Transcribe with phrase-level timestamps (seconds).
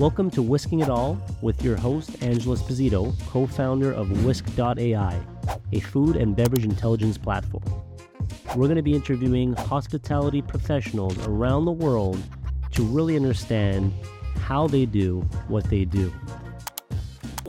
[0.00, 5.20] Welcome to Wisking It All with your host, Angela Esposito, co founder of Wisk.ai,
[5.72, 7.62] a food and beverage intelligence platform.
[8.56, 12.18] We're going to be interviewing hospitality professionals around the world
[12.70, 13.92] to really understand
[14.38, 16.10] how they do what they do.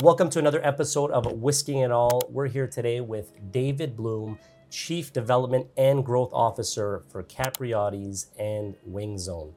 [0.01, 2.21] Welcome to another episode of Wisking It All.
[2.29, 4.37] We're here today with David Bloom,
[4.69, 9.53] Chief Development and Growth Officer for Capriotti's and Wing Zone.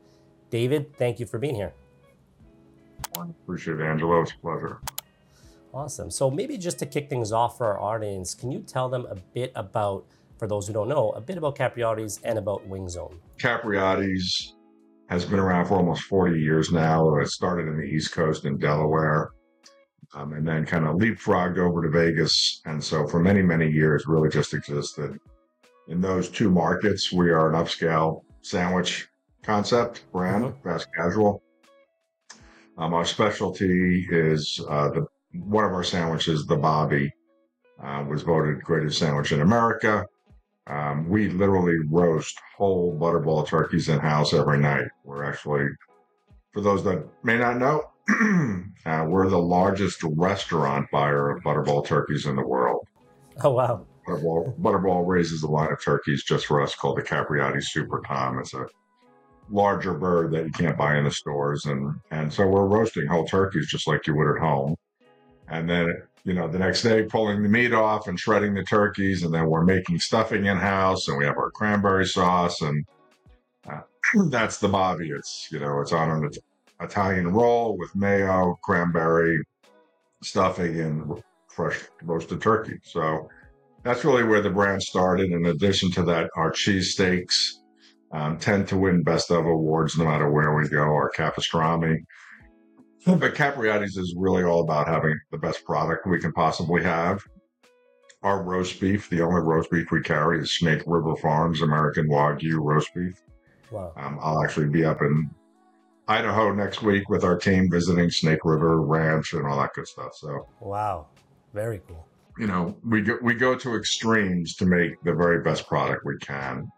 [0.48, 1.72] David, thank you for being here.
[3.42, 4.22] Appreciate it, Angelo.
[4.22, 4.80] It's a pleasure.
[5.72, 6.10] Awesome.
[6.10, 9.16] So maybe just to kick things off for our audience, can you tell them a
[9.16, 10.06] bit about,
[10.38, 13.18] for those who don't know, a bit about Capriotti's and about Wing Zone?
[13.38, 14.54] Capriotti's
[15.08, 17.16] has been around for almost 40 years now.
[17.16, 19.32] It started in the East Coast in Delaware,
[20.14, 22.62] um, and then kind of leapfrogged over to Vegas.
[22.64, 25.18] And so for many, many years, really just existed.
[25.88, 29.08] In those two markets, we are an upscale sandwich
[29.42, 30.68] concept brand, mm-hmm.
[30.68, 31.42] fast casual.
[32.76, 37.10] Um, our specialty is uh, the one of our sandwiches, the Bobby,
[37.82, 40.06] uh, was voted greatest sandwich in America.
[40.66, 44.86] Um, we literally roast whole butterball turkeys in house every night.
[45.04, 45.66] We're actually,
[46.52, 47.82] for those that may not know,
[48.86, 52.86] uh, we're the largest restaurant buyer of butterball turkeys in the world.
[53.42, 53.86] Oh wow!
[54.06, 58.38] Butterball, Butterball raises a line of turkeys just for us called the Capriotti Super Tom.
[58.38, 58.66] It's a
[59.50, 61.66] larger bird that you can't buy in the stores.
[61.66, 64.76] And, and so we're roasting whole turkeys just like you would at home.
[65.48, 69.22] And then, you know, the next day pulling the meat off and shredding the turkeys.
[69.22, 72.60] And then we're making stuffing in house and we have our cranberry sauce.
[72.62, 72.84] And
[73.70, 73.80] uh,
[74.30, 75.10] that's the Bobby.
[75.10, 76.30] It's, you know, it's on an
[76.80, 79.38] Italian roll with mayo, cranberry,
[80.22, 82.78] stuffing, and fresh roasted turkey.
[82.82, 83.28] So
[83.82, 85.30] that's really where the brand started.
[85.30, 87.60] In addition to that, our cheese steaks
[88.14, 91.98] um, tend to win best of awards no matter where we go, our Capastrami.
[93.06, 97.22] But Capriotti's is really all about having the best product we can possibly have.
[98.22, 102.60] Our roast beef, the only roast beef we carry is Snake River Farms American Wagyu
[102.62, 103.20] roast beef.
[103.70, 103.92] Wow.
[103.98, 105.28] Um, I'll actually be up in
[106.08, 110.14] Idaho next week with our team visiting Snake River Ranch and all that good stuff.
[110.14, 111.08] So, wow,
[111.52, 112.08] very cool.
[112.38, 116.16] You know, we go, we go to extremes to make the very best product we
[116.22, 116.70] can.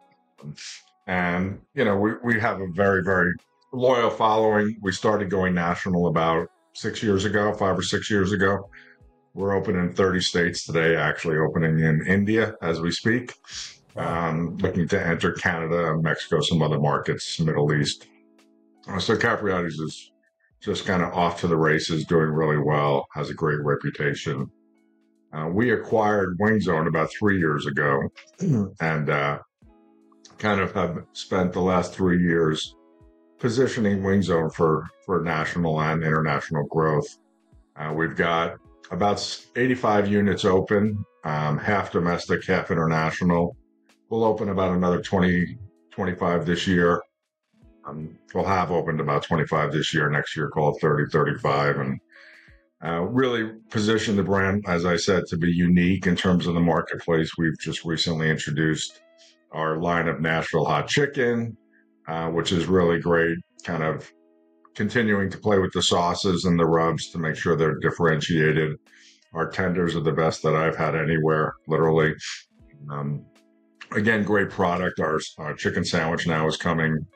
[1.06, 3.32] And, you know, we, we have a very, very
[3.72, 4.76] loyal following.
[4.82, 8.68] We started going national about six years ago, five or six years ago.
[9.34, 13.34] We're open in 30 states today, actually opening in India as we speak.
[13.96, 18.08] Um, looking to enter Canada, Mexico, some other markets, Middle East.
[18.98, 20.12] So Capriotti's is
[20.60, 24.50] just kind of off to the races, doing really well, has a great reputation.
[25.32, 28.08] Uh, we acquired Wing Zone about three years ago,
[28.80, 29.38] and uh,
[30.38, 32.74] kind of have spent the last three years
[33.38, 37.06] positioning Wing Zone for, for national and international growth.
[37.76, 38.56] Uh, we've got
[38.90, 43.56] about 85 units open, um, half domestic, half international.
[44.08, 45.58] We'll open about another 20,
[45.90, 47.02] 25 this year.
[47.84, 50.08] Um, we'll have opened about 25 this year.
[50.10, 51.76] Next year, call it 30, 35.
[51.78, 52.00] And
[52.84, 56.60] uh, really position the brand, as I said, to be unique in terms of the
[56.60, 57.32] marketplace.
[57.36, 59.00] We've just recently introduced
[59.56, 61.56] our line of Nashville hot chicken,
[62.06, 63.38] uh, which is really great.
[63.64, 64.12] Kind of
[64.74, 68.76] continuing to play with the sauces and the rubs to make sure they're differentiated.
[69.32, 72.14] Our tenders are the best that I've had anywhere, literally.
[72.90, 73.24] Um,
[73.92, 75.00] again, great product.
[75.00, 77.06] Our, our, chicken sandwich now is coming.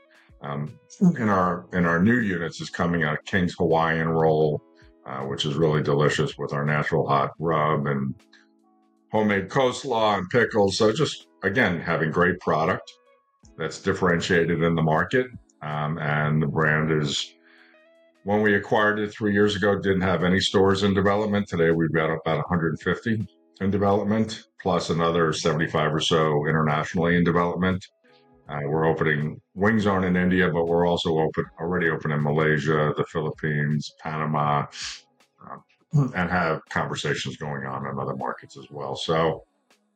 [0.42, 0.78] Um,
[1.18, 4.62] in our in our new units is coming a King's Hawaiian roll,
[5.06, 8.14] uh, which is really delicious with our Nashville hot rub and
[9.12, 10.78] homemade coleslaw and pickles.
[10.78, 12.92] So just again, having great product
[13.56, 15.28] that's differentiated in the market.
[15.62, 17.34] Um, and the brand is,
[18.24, 21.48] when we acquired it three years ago, didn't have any stores in development.
[21.48, 23.26] Today we've got about 150
[23.60, 27.84] in development, plus another 75 or so internationally in development.
[28.48, 32.92] Uh, we're opening Wing Zone in India, but we're also open already open in Malaysia,
[32.96, 34.66] the Philippines, Panama,
[35.47, 38.97] uh, and have conversations going on in other markets as well.
[38.97, 39.44] So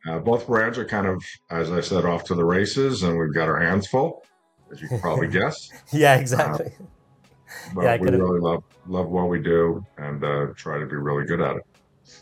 [0.08, 3.34] uh, both brands are kind of, as I said, off to the races, and we've
[3.34, 4.24] got our hands full,
[4.70, 5.70] as you can probably guess.
[5.92, 6.66] yeah, exactly.
[6.66, 6.84] Uh,
[7.74, 11.24] but yeah, we really love love what we do and uh, try to be really
[11.24, 11.62] good at it.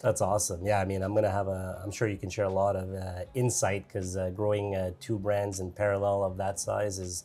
[0.00, 0.64] That's awesome.
[0.64, 1.80] Yeah, I mean, I'm gonna have a.
[1.82, 5.18] I'm sure you can share a lot of uh, insight because uh, growing uh, two
[5.18, 7.24] brands in parallel of that size is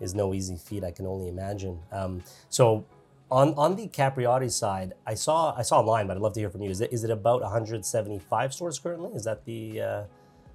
[0.00, 0.82] is no easy feat.
[0.82, 1.78] I can only imagine.
[1.92, 2.84] Um, so
[3.30, 6.50] on on the Capriotti side, I saw I saw online, but I'd love to hear
[6.50, 6.70] from you.
[6.70, 9.12] Is it is it about 175 stores currently?
[9.12, 10.04] Is that the uh,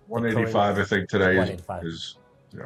[0.07, 0.77] 185?
[0.77, 1.85] I think today 185.
[1.85, 2.17] Is, is
[2.53, 2.65] yeah.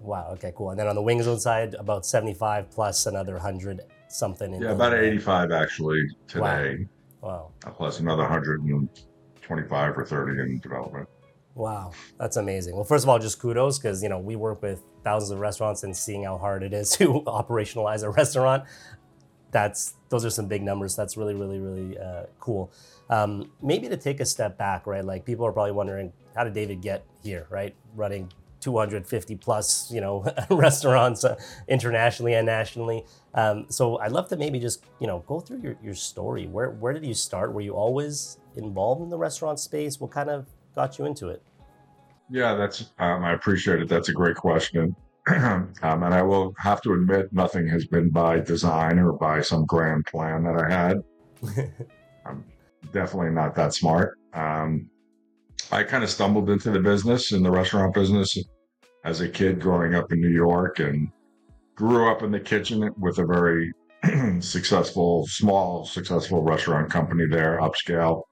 [0.00, 0.30] Wow.
[0.32, 0.52] Okay.
[0.56, 0.70] Cool.
[0.70, 4.54] And then on the Wing Zone side, about 75 plus another 100 something.
[4.54, 6.86] In, yeah, about 85 actually today.
[7.20, 7.52] Wow.
[7.64, 7.72] wow.
[7.72, 11.08] Plus another 125 or 30 in development.
[11.54, 12.74] Wow, that's amazing.
[12.74, 15.84] Well, first of all, just kudos because you know we work with thousands of restaurants
[15.84, 18.64] and seeing how hard it is to operationalize a restaurant.
[19.56, 20.94] That's those are some big numbers.
[20.94, 22.70] That's really, really, really uh, cool.
[23.08, 25.02] Um, maybe to take a step back, right?
[25.02, 27.74] Like people are probably wondering, how did David get here, right?
[27.94, 28.30] Running
[28.60, 33.02] 250 plus, you know, restaurants uh, internationally and nationally.
[33.32, 36.46] Um, so I'd love to maybe just, you know, go through your, your story.
[36.46, 37.54] Where where did you start?
[37.54, 39.98] Were you always involved in the restaurant space?
[39.98, 41.42] What kind of got you into it?
[42.28, 43.88] Yeah, that's um, I appreciate it.
[43.88, 44.94] That's a great question.
[45.28, 49.66] um, and I will have to admit, nothing has been by design or by some
[49.66, 50.98] grand plan that I had.
[52.26, 52.44] I'm
[52.92, 54.18] definitely not that smart.
[54.34, 54.88] Um,
[55.72, 58.38] I kind of stumbled into the business, in the restaurant business,
[59.04, 61.10] as a kid growing up in New York and
[61.74, 63.72] grew up in the kitchen with a very
[64.40, 68.22] successful, small, successful restaurant company there, upscale.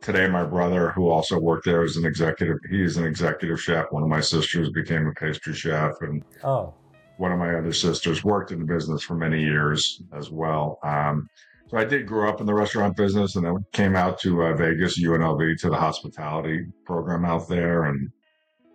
[0.00, 3.86] Today, my brother, who also worked there as an executive, he's an executive chef.
[3.90, 6.74] One of my sisters became a pastry chef, and oh.
[7.18, 10.78] one of my other sisters worked in the business for many years as well.
[10.82, 11.28] Um,
[11.68, 14.54] so I did grow up in the restaurant business, and then came out to uh,
[14.54, 18.10] Vegas, UNLV, to the hospitality program out there, and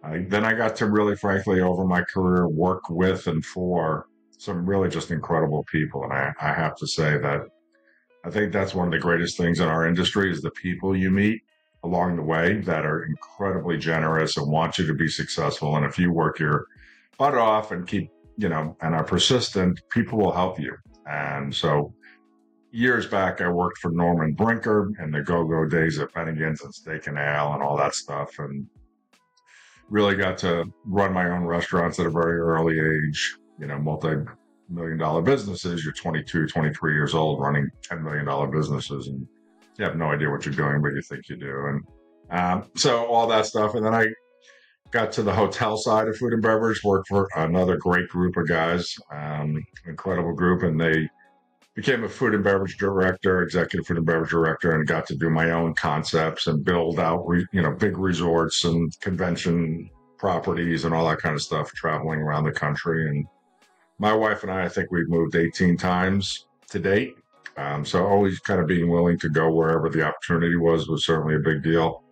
[0.06, 4.06] I, then I got to really, frankly, over my career, work with and for
[4.38, 6.04] some really just incredible people.
[6.04, 7.42] And I, I have to say that
[8.26, 11.12] I think that's one of the greatest things in our industry is the people you
[11.12, 11.44] meet
[11.84, 15.76] along the way that are incredibly generous and want you to be successful.
[15.76, 16.66] And if you work your
[17.20, 20.76] butt off and keep, you know, and are persistent, people will help you.
[21.08, 21.94] And so
[22.72, 27.06] years back, I worked for Norman Brinker in the go-go days at Bennigan's and Steak
[27.06, 28.40] and Ale and all that stuff.
[28.40, 28.66] And
[29.88, 34.16] really got to run my own restaurants at a very early age, you know, multi
[34.70, 35.84] million dollar businesses.
[35.84, 39.28] You're 22, 23 years old running $10 million businesses and
[39.78, 41.66] you have no idea what you're doing, but you think you do.
[41.68, 41.84] And
[42.32, 43.76] um, so all that stuff.
[43.76, 44.08] And then I
[44.92, 48.48] got to the hotel side of food and beverage, worked for another great group of
[48.48, 50.64] guys, um, incredible group.
[50.64, 51.10] And they,
[51.76, 55.30] became a food and beverage director, executive food and beverage director, and got to do
[55.30, 60.96] my own concepts and build out, re, you know, big resorts and convention properties and
[60.96, 63.10] all that kind of stuff, traveling around the country.
[63.10, 63.26] And
[63.98, 67.18] my wife and I, I think we've moved 18 times to date.
[67.58, 71.36] Um, so always kind of being willing to go wherever the opportunity was was certainly
[71.36, 72.04] a big deal.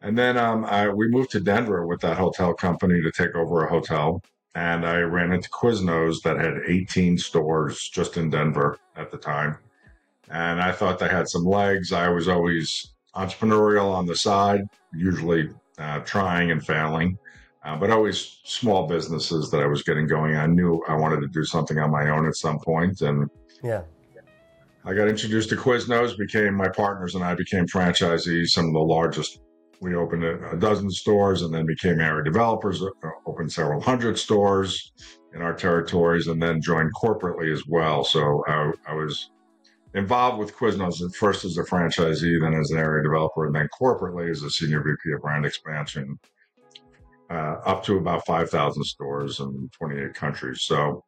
[0.00, 3.64] And then um, I, we moved to Denver with that hotel company to take over
[3.64, 4.22] a hotel
[4.56, 9.58] and I ran into Quiznos that had 18 stores just in Denver at the time.
[10.30, 11.92] And I thought they had some legs.
[11.92, 14.62] I was always entrepreneurial on the side,
[14.94, 17.18] usually uh, trying and failing,
[17.66, 20.36] uh, but always small businesses that I was getting going.
[20.36, 23.28] I knew I wanted to do something on my own at some point, and
[23.62, 23.82] yeah.
[24.84, 28.78] I got introduced to Quiznos, became my partners and I became franchisees, some of the
[28.78, 29.40] largest
[29.80, 34.92] we opened a, dozen stores and then became area developers, uh, opened several hundred stores
[35.34, 38.04] in our territories, and then joined corporately as well.
[38.04, 39.30] So I, I was
[39.94, 43.68] involved with Quiznos at first as a franchisee, then as an area developer, and then
[43.78, 46.18] corporately as a senior VP of brand expansion,
[47.30, 50.62] uh, up to about 5,000 stores in 28 countries.
[50.62, 51.04] So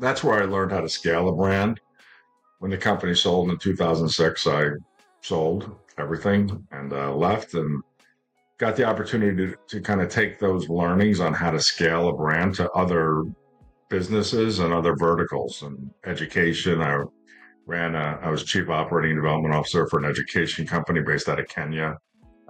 [0.00, 1.80] that's where I learned how to scale a brand.
[2.58, 4.68] When the company sold in 2006, I
[5.20, 7.82] sold everything and uh, left and
[8.58, 12.12] got the opportunity to, to kind of take those learnings on how to scale a
[12.12, 13.24] brand to other
[13.88, 16.80] businesses and other verticals and education.
[16.80, 17.02] I
[17.66, 21.48] ran, a, I was chief operating development officer for an education company based out of
[21.48, 21.98] Kenya.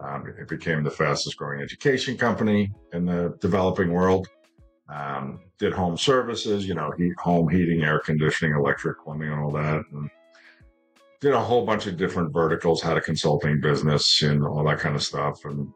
[0.03, 4.29] Um, it became the fastest growing education company in the developing world.
[4.89, 9.51] Um, did home services, you know, heat, home heating, air conditioning, electric plumbing, and all
[9.53, 9.83] that.
[9.93, 10.11] And
[11.21, 14.97] did a whole bunch of different verticals, had a consulting business and all that kind
[14.97, 15.45] of stuff.
[15.45, 15.73] And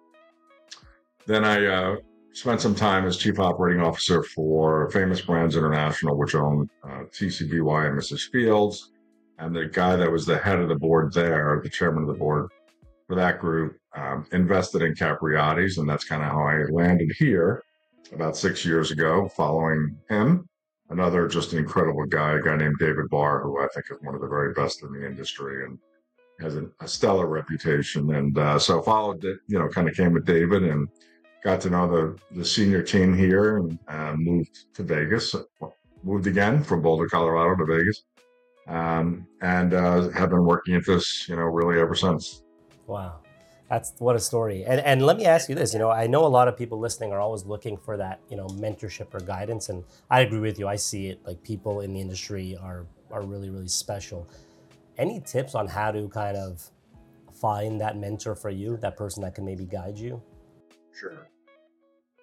[1.27, 1.97] then I uh,
[2.33, 7.89] spent some time as chief operating officer for Famous Brands International, which owned uh, TCBY
[7.89, 8.29] and Mrs.
[8.33, 8.91] Fields.
[9.39, 12.19] And the guy that was the head of the board there, the chairman of the
[12.19, 12.51] board
[13.07, 17.63] for that group, um, invested in Capriotti's, And that's kind of how I landed here
[18.13, 20.49] about six years ago, following him.
[20.91, 24.21] Another just incredible guy, a guy named David Barr, who I think is one of
[24.21, 25.79] the very best in the industry and
[26.41, 28.15] has a, a stellar reputation.
[28.15, 30.89] And uh, so followed it, you know, kind of came with David and
[31.43, 35.35] got to know the, the senior team here and uh, moved to Vegas,
[36.05, 38.05] moved again from Boulder, Colorado to Vegas,
[38.69, 42.43] um, and uh, have been working at this, you know, really ever since.
[42.87, 43.21] Wow.
[43.69, 44.65] That's what a story.
[44.65, 45.73] And and let me ask you this.
[45.73, 48.37] You know, I know a lot of people listening are always looking for that, you
[48.37, 49.69] know, mentorship or guidance.
[49.71, 50.69] And I agree with you.
[50.69, 54.29] I see it like people in the industry are are really really special.
[54.99, 56.71] Any tips on how to kind of
[57.33, 60.23] find that mentor for you, that person that can maybe guide you?
[60.99, 61.29] Sure.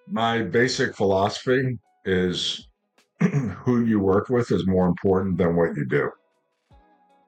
[0.07, 2.67] My basic philosophy is
[3.21, 6.09] who you work with is more important than what you do.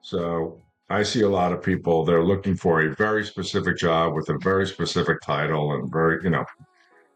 [0.02, 4.28] So I see a lot of people, they're looking for a very specific job with
[4.28, 6.44] a very specific title and very, you know,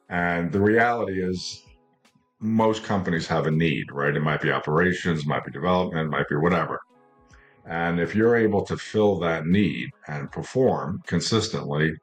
[0.09, 1.62] and the reality is
[2.41, 4.17] most companies have a need, right?
[4.17, 6.81] It might be operations, might be development, might be whatever.
[7.67, 11.95] And if you're able to fill that need and perform consistently,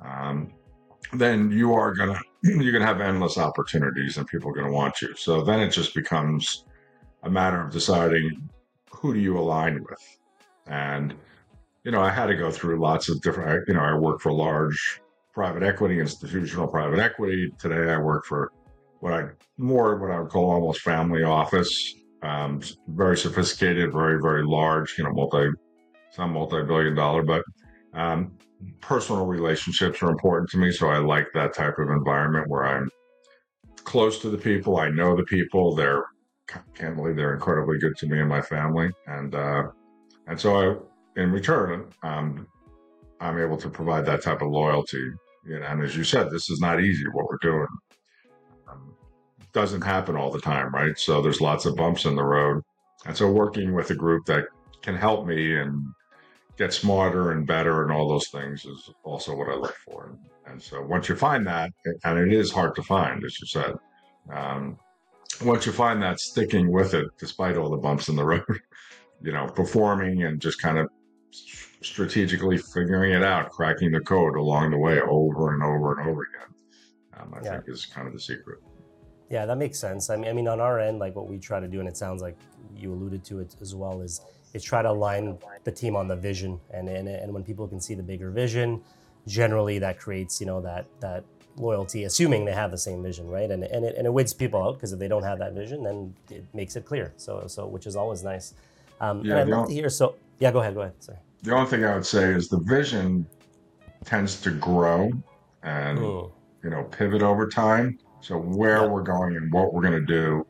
[0.00, 0.52] um,
[1.12, 5.14] then you are gonna you're gonna have endless opportunities, and people are gonna want you.
[5.14, 6.64] So then it just becomes
[7.22, 8.48] a matter of deciding
[8.90, 10.18] who do you align with,
[10.66, 11.14] and
[11.84, 13.66] you know I had to go through lots of different.
[13.68, 15.00] You know I work for large
[15.32, 17.52] private equity, institutional private equity.
[17.58, 18.52] Today I work for
[19.00, 24.44] what I more what I would call almost family office um, very sophisticated, very very
[24.44, 24.96] large.
[24.98, 25.50] You know, multi
[26.10, 27.44] some multi-billion dollar, but
[27.94, 28.32] um,
[28.80, 30.72] personal relationships are important to me.
[30.72, 32.88] So I like that type of environment where I'm
[33.84, 34.78] close to the people.
[34.78, 35.74] I know the people.
[35.74, 36.04] They're
[36.74, 39.64] can't believe they're incredibly good to me and my family, and uh,
[40.26, 42.46] and so I, in return, um,
[43.20, 45.10] I'm able to provide that type of loyalty.
[45.46, 47.66] You know, and as you said, this is not easy what we're doing.
[48.68, 48.94] Um,
[49.52, 50.98] doesn't happen all the time, right?
[50.98, 52.62] So there's lots of bumps in the road.
[53.06, 54.46] And so working with a group that
[54.82, 55.86] can help me and
[56.56, 60.18] get smarter and better and all those things is also what I look for.
[60.46, 61.70] And so once you find that,
[62.04, 63.74] and it is hard to find, as you said,
[64.32, 64.78] um,
[65.44, 68.60] once you find that sticking with it, despite all the bumps in the road,
[69.22, 70.88] you know, performing and just kind of
[71.82, 76.22] strategically figuring it out, cracking the code along the way over and over and over
[76.22, 76.54] again,
[77.18, 77.50] um, I yeah.
[77.52, 78.58] think is kind of the secret.
[79.30, 80.08] Yeah, that makes sense.
[80.10, 81.96] I mean, I mean, on our end, like what we try to do, and it
[81.96, 82.36] sounds like
[82.76, 84.20] you alluded to it as well, is
[84.54, 87.80] is try to align the team on the vision, and and, and when people can
[87.80, 88.82] see the bigger vision,
[89.26, 91.24] generally that creates you know that that
[91.56, 93.50] loyalty, assuming they have the same vision, right?
[93.50, 95.82] And and it, and it weeds people out because if they don't have that vision,
[95.82, 97.12] then it makes it clear.
[97.16, 98.54] So so which is always nice.
[99.00, 99.88] Um, yeah, and I'd love to hear.
[99.88, 100.74] So yeah, go ahead.
[100.74, 100.94] Go ahead.
[101.00, 101.18] Sorry.
[101.42, 103.26] The only thing I would say is the vision
[104.04, 105.10] tends to grow
[105.62, 106.30] and mm.
[106.62, 108.86] you know pivot over time so where yeah.
[108.86, 110.44] we're going and what we're going to do,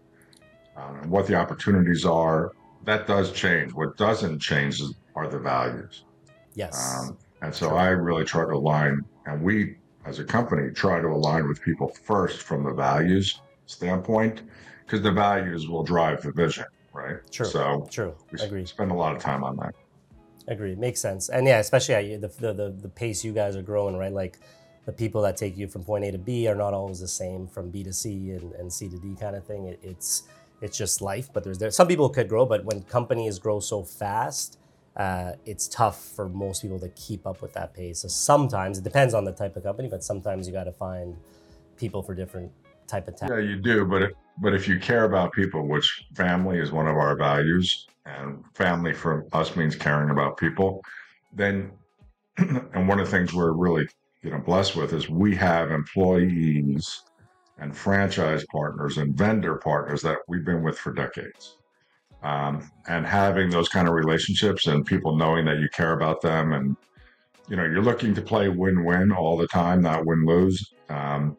[0.78, 2.52] um, and what the opportunities are,
[2.84, 3.74] that does change.
[3.74, 6.04] What doesn't change is, are the values.
[6.54, 6.96] Yes.
[6.98, 9.76] Um, and so I really try to align, and we
[10.06, 14.40] as a company try to align with people first from the values standpoint,
[14.86, 16.64] because the values will drive the vision,
[16.96, 17.16] right?
[17.30, 17.46] True.
[17.46, 18.14] So true.
[18.32, 18.66] We Agree.
[18.66, 19.74] spend a lot of time on that.
[20.48, 20.74] Agree.
[20.74, 21.28] Makes sense.
[21.28, 24.12] And yeah, especially the, the the pace you guys are growing, right?
[24.12, 24.38] Like
[24.86, 27.46] the people that take you from point A to B are not always the same
[27.48, 29.66] from B to C and, and C to D kind of thing.
[29.66, 30.22] It, it's
[30.62, 31.28] it's just life.
[31.32, 34.58] But there's there some people could grow, but when companies grow so fast,
[34.96, 38.00] uh, it's tough for most people to keep up with that pace.
[38.00, 41.16] So sometimes it depends on the type of company, but sometimes you got to find
[41.76, 42.50] people for different
[42.86, 43.34] type of tasks.
[43.34, 43.84] Yeah, you do.
[43.84, 48.44] But but if you care about people, which family is one of our values, and
[48.54, 50.82] family for us means caring about people,
[51.32, 51.70] then
[52.38, 53.86] and one of the things we're really
[54.22, 57.02] you know blessed with is we have employees
[57.58, 61.56] and franchise partners and vendor partners that we've been with for decades.
[62.22, 66.52] Um, and having those kind of relationships and people knowing that you care about them
[66.52, 66.76] and
[67.48, 71.36] you know you're looking to play win-win all the time, not win-lose, um,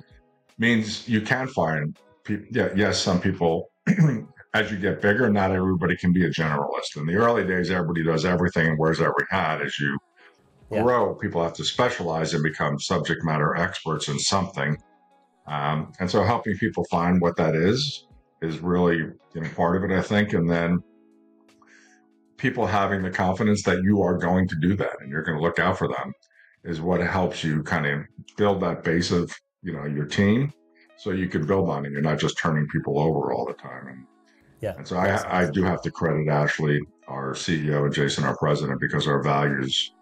[0.57, 1.97] means you can find.
[2.29, 3.69] Yeah, yes, some people.
[4.53, 6.96] as you get bigger, not everybody can be a generalist.
[6.96, 9.62] In the early days, everybody does everything and wears every hat.
[9.62, 9.98] As you
[10.72, 10.81] yeah.
[10.81, 14.77] grow, people have to specialize and become subject matter experts in something.
[15.48, 18.05] Um, and so helping people find what that is
[18.41, 20.34] is really you know part of it, I think.
[20.34, 20.79] And then
[22.38, 25.43] people having the confidence that you are going to do that and you're going to
[25.43, 26.13] look out for them
[26.63, 28.01] is what helps you kind of
[28.36, 30.51] build that base of you know your team
[30.97, 31.91] so you can build on it.
[31.91, 33.87] You're not just turning people over all the time.
[33.87, 34.05] And,
[34.61, 34.73] yeah.
[34.77, 38.81] And so I, I do have to credit Ashley, our CEO, and Jason, our president,
[38.81, 39.93] because our values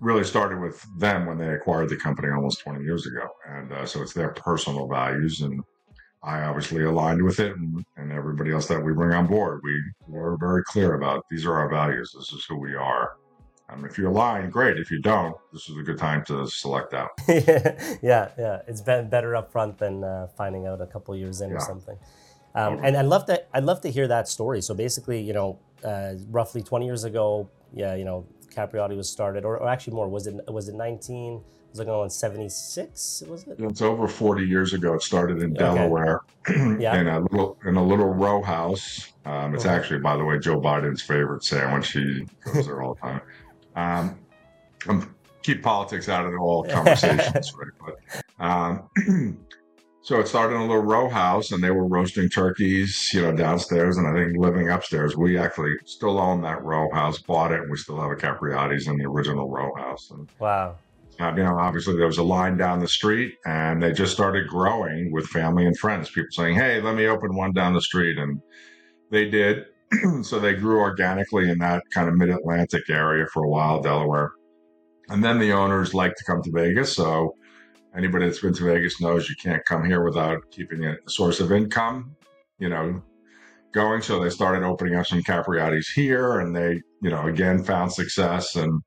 [0.00, 3.28] really started with them when they acquired the company almost 20 years ago.
[3.48, 5.40] And uh, so it's their personal values.
[5.40, 5.62] And
[6.22, 7.56] I obviously aligned with it.
[7.56, 11.46] And, and everybody else that we bring on board, we were very clear about these
[11.46, 12.12] are our values.
[12.14, 13.16] This is who we are.
[13.68, 14.78] Um, if you align, great.
[14.78, 17.10] If you don't, this is a good time to select out.
[17.28, 18.62] yeah, yeah.
[18.68, 21.56] It's been better up front than uh, finding out a couple years in yeah.
[21.56, 21.98] or something.
[22.54, 24.62] Um, and I'd love to, I'd love to hear that story.
[24.62, 29.44] So basically, you know, uh, roughly 20 years ago, yeah, you know, Capriotti was started,
[29.44, 30.08] or, or actually more?
[30.08, 31.42] Was it was it 19?
[31.72, 33.22] Was it going on 76?
[33.28, 33.56] Was it?
[33.58, 34.94] It's over 40 years ago.
[34.94, 36.20] It started in Delaware,
[36.78, 36.98] Yeah.
[36.98, 39.12] in a little in a little row house.
[39.26, 39.70] Um, it's Mhm.
[39.70, 41.90] actually, by the way, Joe Biden's favorite sandwich.
[41.92, 43.20] He goes there all the time.
[43.76, 44.18] Um,
[45.42, 47.94] keep politics out of all conversations, right?
[48.38, 49.46] But um,
[50.02, 53.32] so it started in a little row house, and they were roasting turkeys, you know,
[53.32, 55.16] downstairs, and I think living upstairs.
[55.16, 58.88] We actually still own that row house, bought it, and we still have a Capriotti's
[58.88, 60.10] in the original row house.
[60.10, 60.76] And Wow.
[61.20, 64.48] uh, you know, obviously there was a line down the street, and they just started
[64.48, 66.10] growing with family and friends.
[66.10, 68.40] People saying, "Hey, let me open one down the street," and
[69.10, 69.66] they did.
[70.22, 74.32] so they grew organically in that kind of mid-Atlantic area for a while, Delaware.
[75.08, 77.34] And then the owners like to come to Vegas, so
[77.96, 81.52] anybody that's been to Vegas knows you can't come here without keeping a source of
[81.52, 82.16] income,
[82.58, 83.02] you know,
[83.72, 84.02] going.
[84.02, 88.56] So they started opening up some Capriotti's here, and they, you know, again found success
[88.56, 88.82] and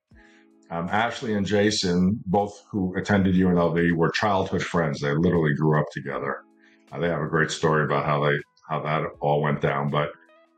[0.71, 5.01] um, Ashley and Jason, both who attended UNLV, were childhood friends.
[5.01, 6.43] They literally grew up together.
[6.91, 8.37] Uh, they have a great story about how they
[8.67, 10.11] how that all went down, but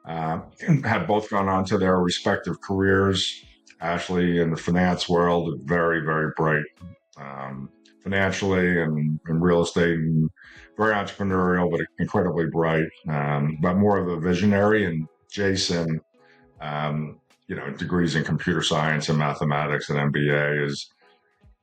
[0.05, 0.41] uh,
[0.83, 3.43] had both gone on to their respective careers.
[3.79, 6.65] Ashley in the finance world, very very bright
[7.17, 7.69] um,
[8.03, 10.29] financially and in real estate, and
[10.77, 12.87] very entrepreneurial, but incredibly bright.
[13.07, 14.85] Um, but more of a visionary.
[14.85, 16.01] And Jason.
[16.59, 17.19] Um,
[17.51, 20.89] you know, degrees in computer science and mathematics and MBA is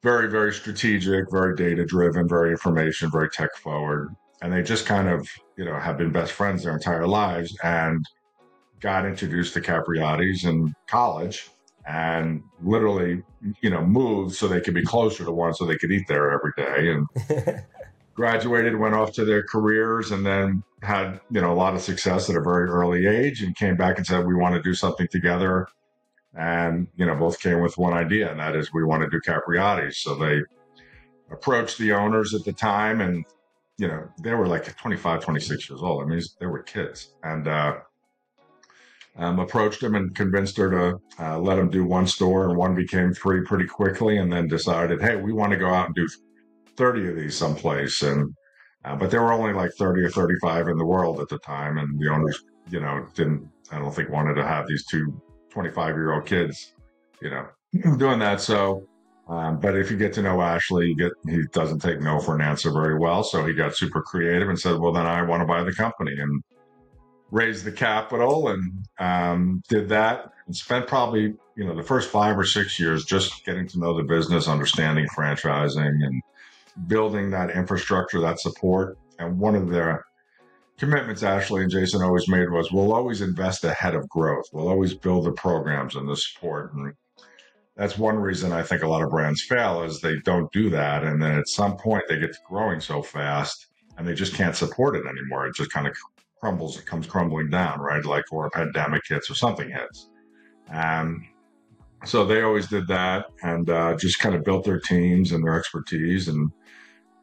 [0.03, 4.15] very, very strategic, very data driven, very information, very tech forward.
[4.43, 5.27] And they just kind of,
[5.57, 8.05] you know, have been best friends their entire lives and
[8.81, 11.51] got introduced to Capriotti's in college
[11.87, 13.23] and literally,
[13.63, 16.31] you know, moved so they could be closer to one so they could eat there
[16.31, 16.93] every day.
[16.93, 17.65] And
[18.19, 22.29] graduated, went off to their careers, and then had you know a lot of success
[22.29, 25.07] at a very early age, and came back and said we want to do something
[25.09, 25.69] together.
[26.37, 29.21] And you know, both came with one idea, and that is we want to do
[29.21, 29.99] Capriotti's.
[29.99, 30.41] So they
[31.31, 33.25] approached the owners at the time, and
[33.79, 36.03] you know, they were like 25, 26 years old.
[36.03, 37.77] I mean, they were kids, and uh,
[39.19, 42.75] um, approached him and convinced her to uh, let him do one store, and one
[42.75, 46.09] became three pretty quickly, and then decided, hey, we want to go out and do
[46.77, 48.03] 30 of these someplace.
[48.03, 48.33] And,
[48.85, 51.79] uh, but there were only like 30 or 35 in the world at the time.
[51.79, 55.97] And the owners, you know, didn't, I don't think wanted to have these two 25
[55.97, 56.75] year old kids,
[57.21, 57.47] you know,
[57.97, 58.41] doing that.
[58.41, 58.87] So,
[59.29, 62.37] um, but if you get to know Ashley, you get, he doesn't take no for
[62.37, 63.25] an answer very well.
[63.25, 66.13] So he got super creative and said, well, then I want to buy the company
[66.19, 66.43] and
[67.31, 72.39] raised the capital and um, did that and spent probably, you know, the first five
[72.39, 76.23] or six years just getting to know the business, understanding franchising and
[76.87, 78.97] building that infrastructure, that support.
[79.19, 79.99] And one of the
[80.79, 84.47] commitments Ashley and Jason always made was we'll always invest ahead of growth.
[84.53, 86.73] We'll always build the programs and the support.
[86.73, 86.95] And
[87.77, 91.05] that's one reason I think a lot of brands fail is they don't do that.
[91.05, 94.57] And then at some point they get to growing so fast and they just can't
[94.57, 95.47] support it anymore.
[95.47, 95.97] It just kind of
[96.41, 98.05] crumbles, it comes crumbling down, right?
[98.05, 100.09] Like or a pandemic hits or something hits.
[100.71, 101.27] Um,
[102.05, 105.59] so they always did that and uh, just kind of built their teams and their
[105.59, 106.53] expertise and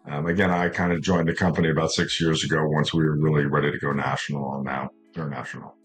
[0.08, 3.17] um, again, I kind of joined the company about six years ago once we were
[3.17, 5.75] really ready to go national and now international.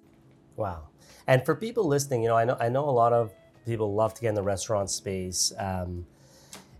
[0.56, 0.88] Wow.
[1.26, 3.32] And for people listening, you know, I know I know a lot of
[3.64, 5.52] people love to get in the restaurant space.
[5.58, 6.06] Um,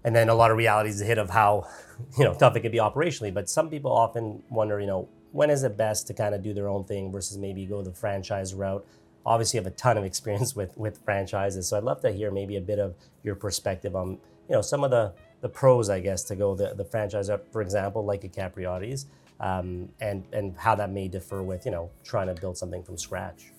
[0.04, 1.66] and then a lot of realities hit of how,
[2.18, 3.32] you know, tough it can be operationally.
[3.32, 6.52] But some people often wonder, you know, when is it best to kind of do
[6.52, 8.84] their own thing versus maybe go the franchise route?
[9.26, 12.30] Obviously, you have a ton of experience with with franchises, so I'd love to hear
[12.30, 14.10] maybe a bit of your perspective on,
[14.48, 17.46] you know, some of the the pros, I guess, to go the, the franchise route,
[17.50, 19.06] for example, like a Capriotti's,
[19.40, 22.96] um, and and how that may differ with you know trying to build something from
[22.98, 23.52] scratch.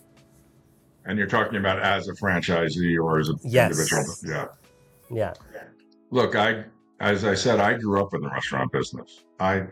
[1.05, 3.71] And you're talking about as a franchisee or as an Yes.
[3.71, 4.15] individual.
[4.23, 4.47] Yeah.
[5.09, 5.33] Yeah.
[6.11, 6.65] Look, I,
[6.99, 9.23] as I said, I grew up in the restaurant business.
[9.39, 9.63] I,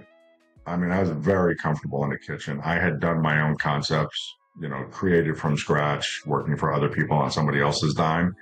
[0.69, 2.61] I mean, I was very comfortable in the kitchen.
[2.63, 7.17] I had done my own concepts, you know, created from scratch, working for other people
[7.17, 8.35] on somebody else's dime.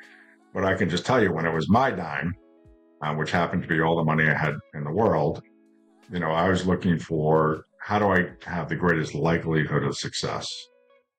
[0.54, 2.36] But I can just tell you, when it was my dime,
[3.02, 5.42] uh, which happened to be all the money I had in the world,
[6.12, 10.48] you know, I was looking for how do I have the greatest likelihood of success.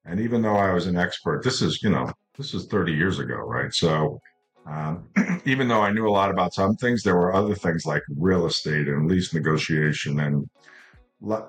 [0.05, 3.19] And even though I was an expert, this is, you know, this is 30 years
[3.19, 3.73] ago, right?
[3.73, 4.21] So
[4.67, 5.09] um,
[5.47, 8.45] even though I knew a lot about some things, there were other things like real
[8.45, 10.47] estate and lease negotiation and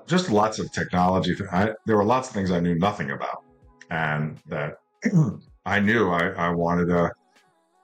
[0.06, 1.36] just lots of technology.
[1.52, 3.44] I, there were lots of things I knew nothing about,
[3.90, 4.78] and that
[5.66, 7.10] I knew I, I wanted to,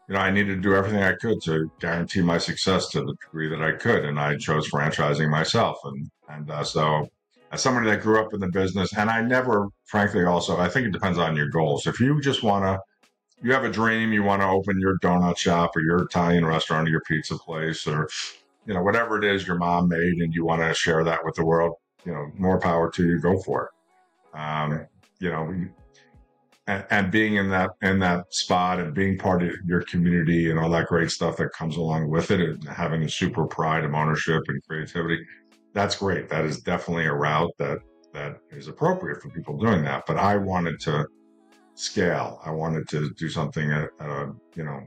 [0.09, 3.15] you know, I needed to do everything I could to guarantee my success to the
[3.25, 7.09] degree that I could, and I chose franchising myself, and and uh, so.
[7.53, 10.89] As somebody that grew up in the business, and I never, frankly, also, I think
[10.89, 11.87] it depends on your goals.
[11.87, 12.81] If you just want to
[13.43, 16.89] you have a dream, you want to open your donut shop or your Italian restaurant
[16.89, 18.09] or your pizza place or
[18.67, 21.35] you know whatever it is your mom made, and you want to share that with
[21.35, 21.75] the world.
[22.05, 23.21] You know, more power to you.
[23.21, 23.71] Go for
[24.35, 24.39] it.
[24.39, 24.87] Um,
[25.19, 25.51] you know,
[26.67, 30.59] and, and being in that in that spot and being part of your community and
[30.59, 33.95] all that great stuff that comes along with it, and having a super pride of
[33.95, 35.25] ownership and creativity.
[35.73, 36.29] That's great.
[36.29, 37.79] That is definitely a route that
[38.13, 40.05] that is appropriate for people doing that.
[40.07, 41.07] But I wanted to
[41.75, 42.41] scale.
[42.45, 44.81] I wanted to do something at, at a you know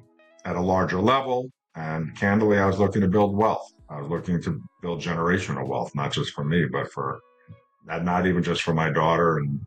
[0.46, 1.50] at a larger level.
[1.75, 3.71] And candidly, I was looking to build wealth.
[3.89, 7.19] I was looking to build generational wealth, not just for me, but for
[7.86, 9.65] not even just for my daughter and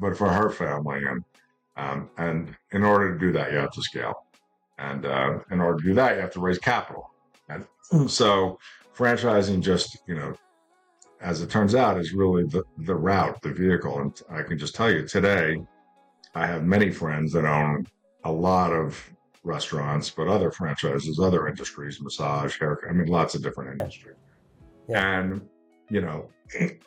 [0.00, 1.04] but for her family.
[1.04, 1.24] And
[1.76, 4.26] um, and in order to do that, you have to scale.
[4.78, 7.10] And uh, in order to do that, you have to raise capital.
[7.48, 7.66] And
[8.10, 8.58] so
[8.96, 10.34] franchising just, you know,
[11.20, 14.00] as it turns out, is really the, the route, the vehicle.
[14.00, 15.56] And I can just tell you today,
[16.34, 17.86] I have many friends that own
[18.24, 19.02] a lot of
[19.44, 24.16] restaurants, but other franchises, other industries, massage, hair, I mean, lots of different industries.
[24.88, 25.20] Yeah.
[25.20, 25.48] And,
[25.90, 26.28] you know,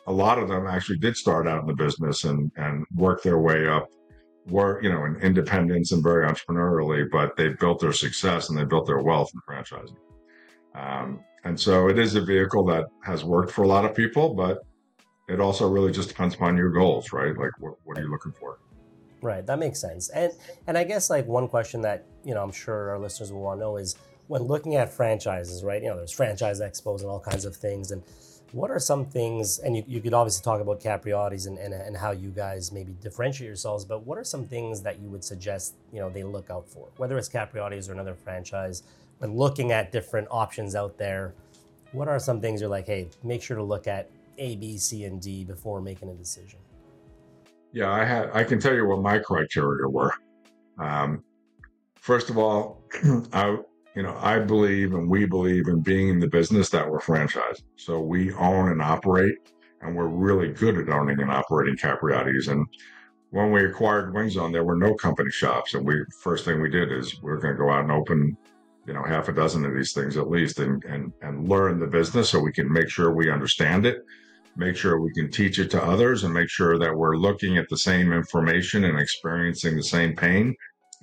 [0.06, 3.38] a lot of them actually did start out in the business and, and work their
[3.38, 3.88] way up,
[4.48, 8.64] were, you know, in independence and very entrepreneurially, but they built their success and they
[8.64, 9.96] built their wealth in franchising.
[10.74, 14.34] Um, and so it is a vehicle that has worked for a lot of people,
[14.34, 14.64] but
[15.28, 17.36] it also really just depends upon your goals, right?
[17.36, 18.58] Like, what, what are you looking for?
[19.22, 20.08] Right, that makes sense.
[20.08, 20.32] And
[20.66, 23.60] and I guess like one question that you know I'm sure our listeners will want
[23.60, 25.80] to know is when looking at franchises, right?
[25.80, 27.92] You know, there's franchise expos and all kinds of things.
[27.92, 28.02] And
[28.50, 29.60] what are some things?
[29.60, 32.96] And you, you could obviously talk about Capriotti's and, and and how you guys maybe
[33.00, 33.84] differentiate yourselves.
[33.84, 36.88] But what are some things that you would suggest you know they look out for,
[36.96, 38.82] whether it's Capriotti's or another franchise?
[39.18, 41.32] When looking at different options out there,
[41.92, 45.04] what are some things you're like, hey, make sure to look at A, B, C,
[45.04, 46.58] and D before making a decision?
[47.72, 48.30] Yeah, I had.
[48.34, 50.12] I can tell you what my criteria were.
[50.78, 51.24] Um,
[51.96, 52.82] first of all,
[53.32, 53.58] I
[53.94, 57.62] you know I believe and we believe in being in the business that we're franchised.
[57.76, 59.36] So we own and operate,
[59.80, 62.48] and we're really good at owning and operating Capriotti's.
[62.48, 62.66] And
[63.30, 66.70] when we acquired Wing Zone, there were no company shops, and we first thing we
[66.70, 68.36] did is we are going to go out and open
[68.86, 71.86] you know half a dozen of these things at least and and and learn the
[71.86, 74.04] business so we can make sure we understand it
[74.56, 77.68] make sure we can teach it to others and make sure that we're looking at
[77.68, 80.54] the same information and experiencing the same pain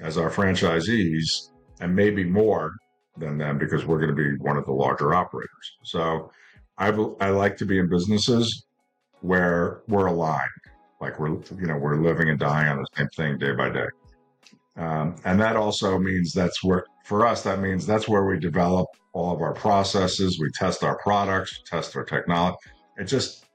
[0.01, 1.49] as our franchisees
[1.81, 2.71] and maybe more
[3.17, 5.77] than them because we're going to be one of the larger operators.
[5.83, 6.31] So
[6.77, 8.65] I, I like to be in businesses
[9.21, 10.49] where we're aligned,
[11.01, 13.87] like we're, you know, we're living and dying on the same thing day by day.
[14.77, 18.87] Um, and that also means that's where, for us, that means that's where we develop
[19.11, 20.39] all of our processes.
[20.39, 22.55] We test our products, test our technology
[22.99, 23.45] it just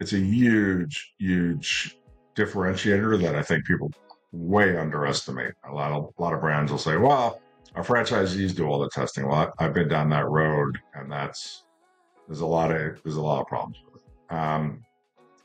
[0.00, 1.98] it's a huge, huge
[2.34, 3.92] differentiator that I think people
[4.32, 5.54] way underestimate.
[5.68, 7.40] A lot of a lot of brands will say, "Well,
[7.74, 11.64] our franchisees do all the testing." Well, I've been down that road, and that's
[12.26, 14.34] there's a lot of there's a lot of problems with it.
[14.34, 14.84] Um,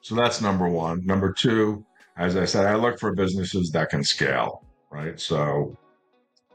[0.02, 1.06] so that's number one.
[1.06, 4.64] Number two, as I said, I look for businesses that can scale.
[4.90, 5.20] Right.
[5.20, 5.76] So,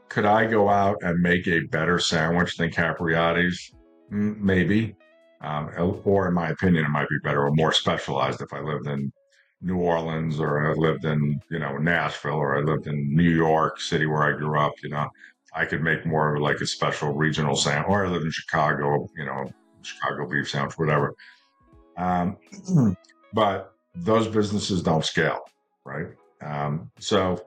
[0.09, 3.73] could I go out and make a better sandwich than Capriotti's?
[4.11, 4.95] Mm, maybe.
[5.43, 8.87] Um, or in my opinion, it might be better or more specialized if I lived
[8.87, 9.11] in
[9.61, 13.81] New Orleans or I lived in, you know, Nashville or I lived in New York
[13.81, 15.09] City where I grew up, you know,
[15.53, 19.07] I could make more of like a special regional sandwich or I live in Chicago,
[19.17, 19.51] you know,
[19.81, 21.13] Chicago beef sandwich, whatever.
[21.97, 22.37] Um,
[23.33, 25.41] but those businesses don't scale,
[25.85, 26.07] right?
[26.41, 27.45] Um, so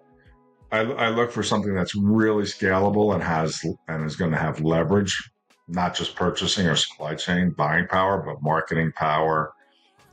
[0.71, 4.61] I, I look for something that's really scalable and has and is going to have
[4.61, 5.31] leverage
[5.69, 9.53] not just purchasing or supply chain buying power, but marketing power.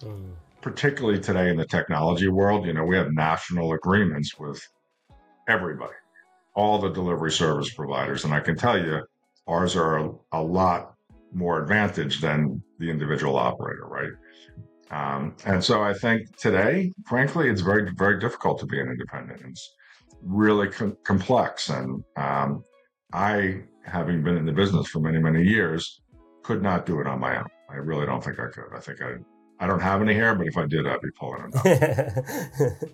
[0.02, 0.32] Mm.
[0.62, 4.62] Particularly today in the technology world, you know, we have national agreements with
[5.50, 5.94] everybody,
[6.56, 8.24] all the delivery service providers.
[8.24, 9.02] And I can tell you,
[9.46, 10.94] ours are a, a lot
[11.34, 14.12] more advantage than the individual operator, right?
[14.92, 19.42] Um, and so I think today, frankly, it's very, very difficult to be an independent.
[19.46, 19.74] It's
[20.22, 21.70] really com- complex.
[21.70, 22.64] And um,
[23.12, 26.02] I having been in the business for many, many years,
[26.42, 27.48] could not do it on my own.
[27.70, 28.76] I really don't think I could.
[28.76, 29.16] I think I,
[29.60, 32.90] I don't have any hair, but if I did, I'd be pulling it out.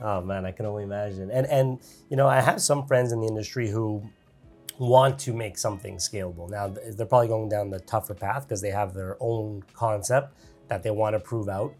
[0.00, 1.30] oh man, I can only imagine.
[1.30, 1.78] And and
[2.10, 4.02] you know, I have some friends in the industry who
[4.78, 6.50] want to make something scalable.
[6.50, 10.36] Now they're probably going down the tougher path because they have their own concept
[10.68, 11.74] that they want to prove out,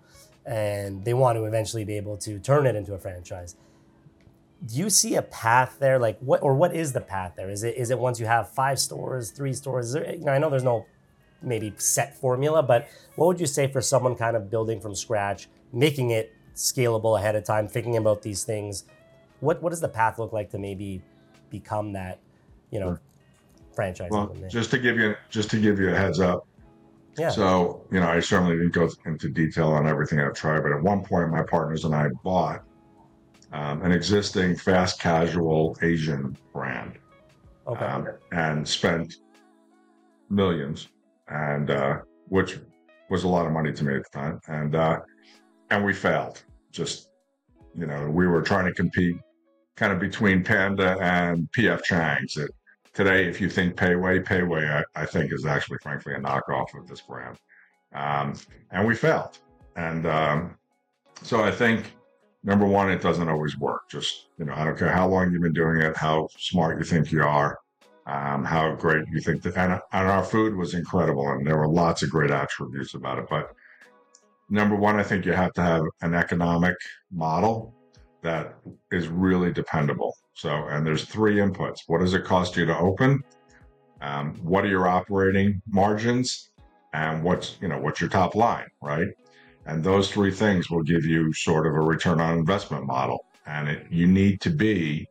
[0.46, 3.56] and they want to eventually be able to turn it into a franchise
[4.66, 7.62] do you see a path there like what or what is the path there is
[7.64, 10.48] it is it once you have five stores three stores there, you know, i know
[10.50, 10.86] there's no
[11.42, 15.48] maybe set formula but what would you say for someone kind of building from scratch
[15.72, 18.84] making it scalable ahead of time thinking about these things
[19.40, 21.02] what what does the path look like to maybe
[21.54, 22.18] become that,
[22.70, 23.00] you know, Sure.
[23.74, 24.10] franchise.
[24.10, 26.46] Well, just to give you just to give you a heads up.
[27.16, 27.30] yeah.
[27.30, 30.82] So, you know, I certainly didn't go into detail on everything I've tried, but at
[30.82, 32.64] one point, my partners and I bought
[33.54, 36.98] um, an existing fast casual Asian brand
[37.68, 37.84] okay.
[37.84, 39.14] um, and spent
[40.28, 40.88] millions,
[41.28, 42.58] and uh, which
[43.10, 44.98] was a lot of money to me at the time, and uh,
[45.70, 46.42] and we failed.
[46.72, 47.10] Just
[47.76, 49.16] you know, we were trying to compete
[49.76, 52.36] kind of between Panda and PF Chang's.
[52.36, 52.50] It,
[52.92, 56.76] today, if you think Pei Wei, Payway, I, I think is actually, frankly, a knockoff
[56.76, 57.38] of this brand,
[57.94, 58.34] um,
[58.72, 59.38] and we failed.
[59.76, 60.56] And um,
[61.22, 61.92] so I think
[62.44, 63.88] number one, it doesn't always work.
[63.90, 66.84] Just you know, I don't care how long you've been doing it, how smart you
[66.84, 67.58] think you are
[68.06, 71.68] um, how great you think that, and, and our food was incredible, and there were
[71.68, 73.26] lots of great attributes about it.
[73.30, 73.54] But
[74.50, 76.76] number one, I think you have to have an economic
[77.10, 77.74] model
[78.22, 78.56] that
[78.92, 80.16] is really dependable.
[80.34, 83.24] So, and there's three inputs: what does it cost you to open?
[84.02, 86.50] Um, what are your operating margins?
[86.92, 89.08] And what's you know what's your top line, right?
[89.66, 93.24] And those three things will give you sort of a return on investment model.
[93.46, 95.06] And it, you need to be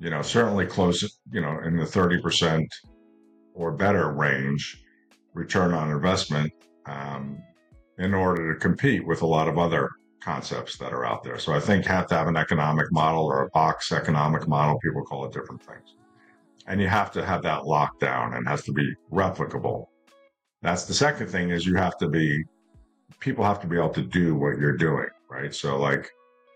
[0.00, 2.66] you know, certainly close, you know, in the 30%
[3.54, 4.82] or better range
[5.34, 6.52] return on investment
[6.86, 7.40] um,
[7.98, 11.38] in order to compete with a lot of other concepts that are out there.
[11.38, 14.78] So I think have to have an economic model or a box economic model.
[14.78, 15.94] People call it different things.
[16.66, 19.86] And you have to have that locked down and has to be replicable.
[20.62, 22.44] That's the second thing is you have to be,
[23.20, 25.54] people have to be able to do what you're doing, right?
[25.54, 26.10] So like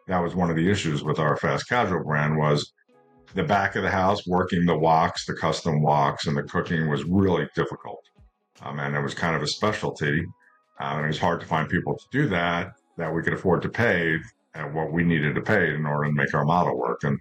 [0.07, 2.73] that was one of the issues with our fast casual brand was
[3.35, 7.05] the back of the house, working the woks, the custom woks, and the cooking was
[7.05, 8.03] really difficult.
[8.63, 10.25] Um, and it was kind of a specialty.
[10.81, 13.63] Um, and it was hard to find people to do that that we could afford
[13.63, 14.19] to pay
[14.55, 17.03] at what we needed to pay in order to make our model work.
[17.03, 17.19] And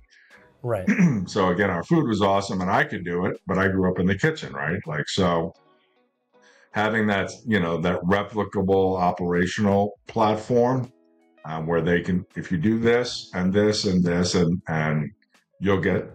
[0.62, 0.88] right.
[1.28, 4.00] so again, our food was awesome, and I could do it, but I grew up
[4.00, 4.80] in the kitchen, right?
[4.86, 5.54] Like so,
[6.74, 10.92] having that you know that replicable operational platform
[11.46, 15.12] um, where they can, if you do this and this and this and and
[15.60, 16.10] you'll get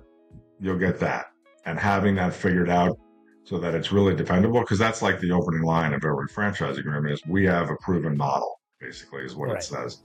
[0.60, 1.26] you'll get that.
[1.64, 2.98] And having that figured out
[3.44, 7.12] so that it's really dependable because that's like the opening line of every franchise agreement
[7.12, 9.58] is we have a proven model basically is what Right.
[9.58, 10.02] it says.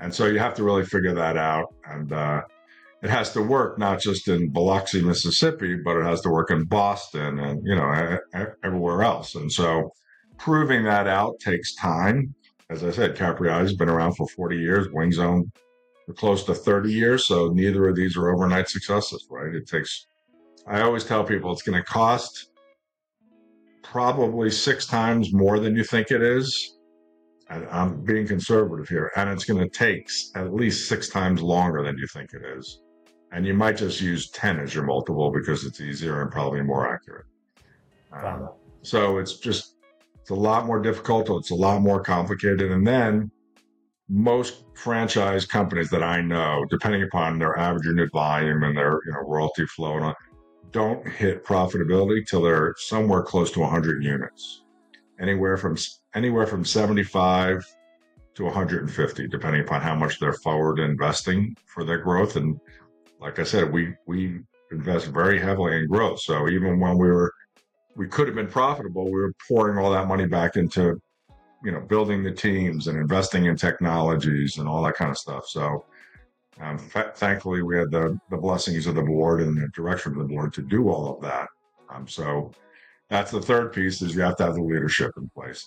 [0.00, 1.74] And so you have to really figure that out.
[1.84, 2.42] And uh,
[3.02, 6.64] it has to work not just in biloxi mississippi but it has to work in
[6.64, 8.18] boston and you know
[8.64, 9.90] everywhere else and so
[10.36, 12.34] proving that out takes time
[12.70, 15.50] as i said Capriotti's been around for 40 years wing zone
[16.08, 17.26] for close to 30 years.
[17.26, 19.54] So neither of these are overnight successes, right?
[19.54, 20.06] It takes,
[20.66, 22.50] I always tell people it's going to cost
[23.82, 26.78] probably six times more than you think it is.
[27.50, 29.12] And I'm being conservative here.
[29.16, 32.80] And it's going to take at least six times longer than you think it is.
[33.32, 36.92] And you might just use 10 as your multiple because it's easier and probably more
[36.92, 37.26] accurate.
[38.12, 38.50] Um,
[38.82, 39.74] so it's just,
[40.20, 41.28] it's a lot more difficult.
[41.30, 42.72] It's a lot more complicated.
[42.72, 43.30] And then
[44.08, 49.12] most franchise companies that I know, depending upon their average unit volume and their you
[49.12, 50.14] know royalty flow, and all,
[50.70, 54.62] don't hit profitability till they're somewhere close to 100 units,
[55.20, 55.76] anywhere from
[56.14, 57.64] anywhere from 75
[58.34, 62.36] to 150, depending upon how much they're forward investing for their growth.
[62.36, 62.58] And
[63.20, 66.20] like I said, we we invest very heavily in growth.
[66.20, 67.32] So even when we were
[67.96, 71.00] we could have been profitable, we were pouring all that money back into
[71.64, 75.46] you know, building the teams and investing in technologies and all that kind of stuff.
[75.48, 75.84] So,
[76.60, 80.18] um, fa- thankfully, we had the the blessings of the board and the direction of
[80.18, 81.48] the board to do all of that.
[81.90, 82.52] Um, so,
[83.10, 85.66] that's the third piece: is you have to have the leadership in place.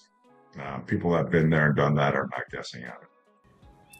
[0.61, 3.11] Um, people that have been there and done that are not guessing at it.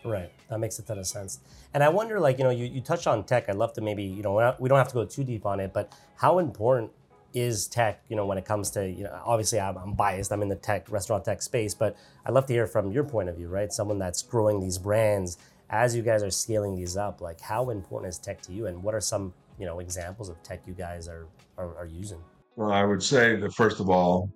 [0.04, 0.32] Right.
[0.50, 1.40] That makes a ton of sense.
[1.74, 3.50] And I wonder, like, you know, you, you touched on tech.
[3.50, 5.74] I'd love to maybe, you know, we don't have to go too deep on it,
[5.74, 6.92] but how important
[7.34, 10.42] is tech, you know, when it comes to, you know, obviously I'm, I'm biased, I'm
[10.42, 13.38] in the tech, restaurant tech space, but I'd love to hear from your point of
[13.38, 13.72] view, right?
[13.72, 15.38] Someone that's growing these brands
[15.70, 18.68] as you guys are scaling these up, like how important is tech to you?
[18.68, 22.20] And what are some, you know, examples of tech you guys are, are, are using?
[22.58, 24.30] Well, I would say that first of all,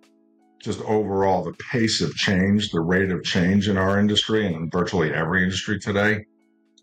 [0.60, 4.70] just overall, the pace of change, the rate of change in our industry and in
[4.70, 6.26] virtually every industry today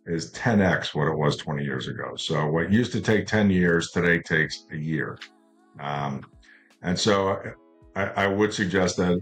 [0.06, 2.14] is 10x what it was 20 years ago.
[2.16, 5.18] So what used to take 10 years today takes a year.
[5.80, 6.24] Um,
[6.82, 7.40] and so
[7.94, 9.20] I, I would suggest that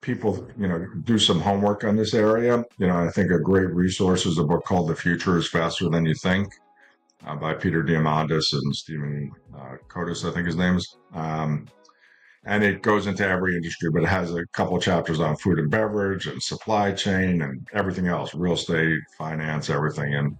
[0.00, 2.64] people, you know, do some homework on this area.
[2.78, 5.88] You know, I think a great resource is a book called The Future is Faster
[5.88, 6.52] Than You Think
[7.26, 10.96] uh, by Peter Diamandis and Stephen uh, Kotis, I think his name is.
[11.14, 11.66] Um,
[12.44, 15.70] and it goes into every industry, but it has a couple chapters on food and
[15.70, 20.14] beverage and supply chain and everything else, real estate, finance, everything.
[20.14, 20.36] And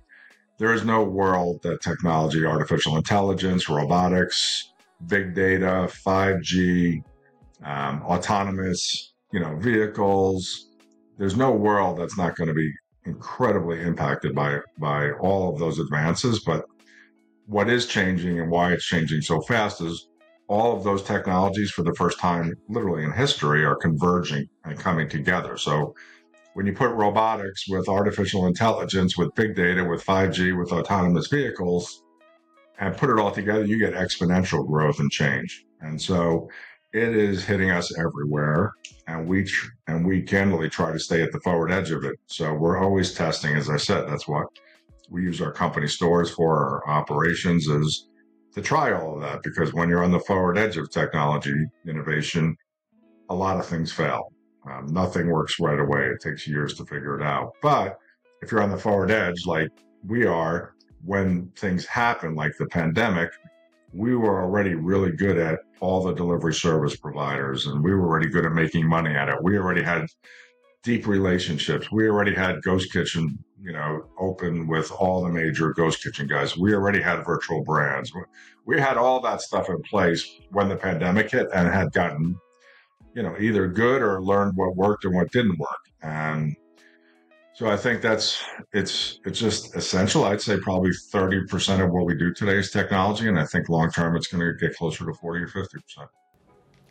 [0.59, 4.73] there is no world that technology, artificial intelligence, robotics,
[5.07, 7.03] big data, 5G,
[7.65, 10.71] um, autonomous, you know, vehicles.
[11.19, 12.73] There's no world that's not going to be
[13.05, 16.41] incredibly impacted by by all of those advances.
[16.41, 16.65] But
[17.47, 20.09] what is changing and why it's changing so fast is
[20.53, 25.09] all of those technologies for the first time, literally in history, are converging and coming
[25.09, 25.57] together.
[25.57, 25.95] So
[26.53, 32.03] when you put robotics with artificial intelligence, with big data, with 5G, with autonomous vehicles,
[32.79, 35.65] and put it all together, you get exponential growth and change.
[35.81, 36.51] And so
[36.93, 38.73] it is hitting us everywhere,
[39.07, 42.17] and we tr- and we candidly try to stay at the forward edge of it.
[42.27, 43.57] So we're always testing.
[43.57, 44.49] As I said, that's what
[45.09, 46.83] we use our company stores for.
[46.85, 48.09] Our operations is
[48.55, 51.55] to try all of that because when you're on the forward edge of technology
[51.87, 52.57] innovation,
[53.31, 54.33] a lot of things fail.
[54.71, 56.07] Um, nothing works right away.
[56.07, 57.53] It takes years to figure it out.
[57.63, 57.97] But
[58.43, 59.71] if you're on the forward edge, like
[60.07, 63.31] we are, when things happen, like the pandemic,
[63.93, 68.29] we were already really good at all the delivery service providers and we were already
[68.29, 69.43] good at making money at it.
[69.43, 70.07] We already had
[70.83, 71.91] deep relationships.
[71.91, 76.57] We already had Ghost Kitchen, you know, open with all the major Ghost Kitchen guys.
[76.57, 78.13] We already had virtual brands.
[78.67, 82.37] We had all that stuff in place when the pandemic hit and had gotten,
[83.15, 85.81] you know, either good or learned what worked and what didn't work.
[86.03, 86.57] And
[87.55, 88.43] so I think that's
[88.73, 90.25] it's it's just essential.
[90.25, 93.69] I'd say probably thirty percent of what we do today is technology, and I think
[93.69, 96.09] long term it's going to get closer to forty or fifty percent.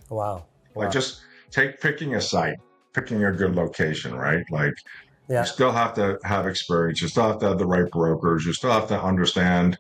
[0.10, 0.46] Wow.
[0.76, 0.92] Like wow.
[0.92, 2.58] just take picking a site,
[2.94, 4.44] picking a good location, right?
[4.52, 4.74] Like
[5.30, 5.42] yeah.
[5.42, 7.02] you still have to have experience.
[7.02, 8.46] You still have to have the right brokers.
[8.46, 9.78] You still have to understand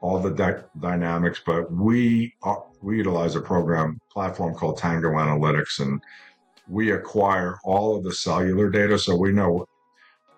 [0.00, 1.40] all the di- dynamics.
[1.44, 6.02] But we are, uh, we utilize a program platform called Tango Analytics, and
[6.68, 9.66] we acquire all of the cellular data, so we know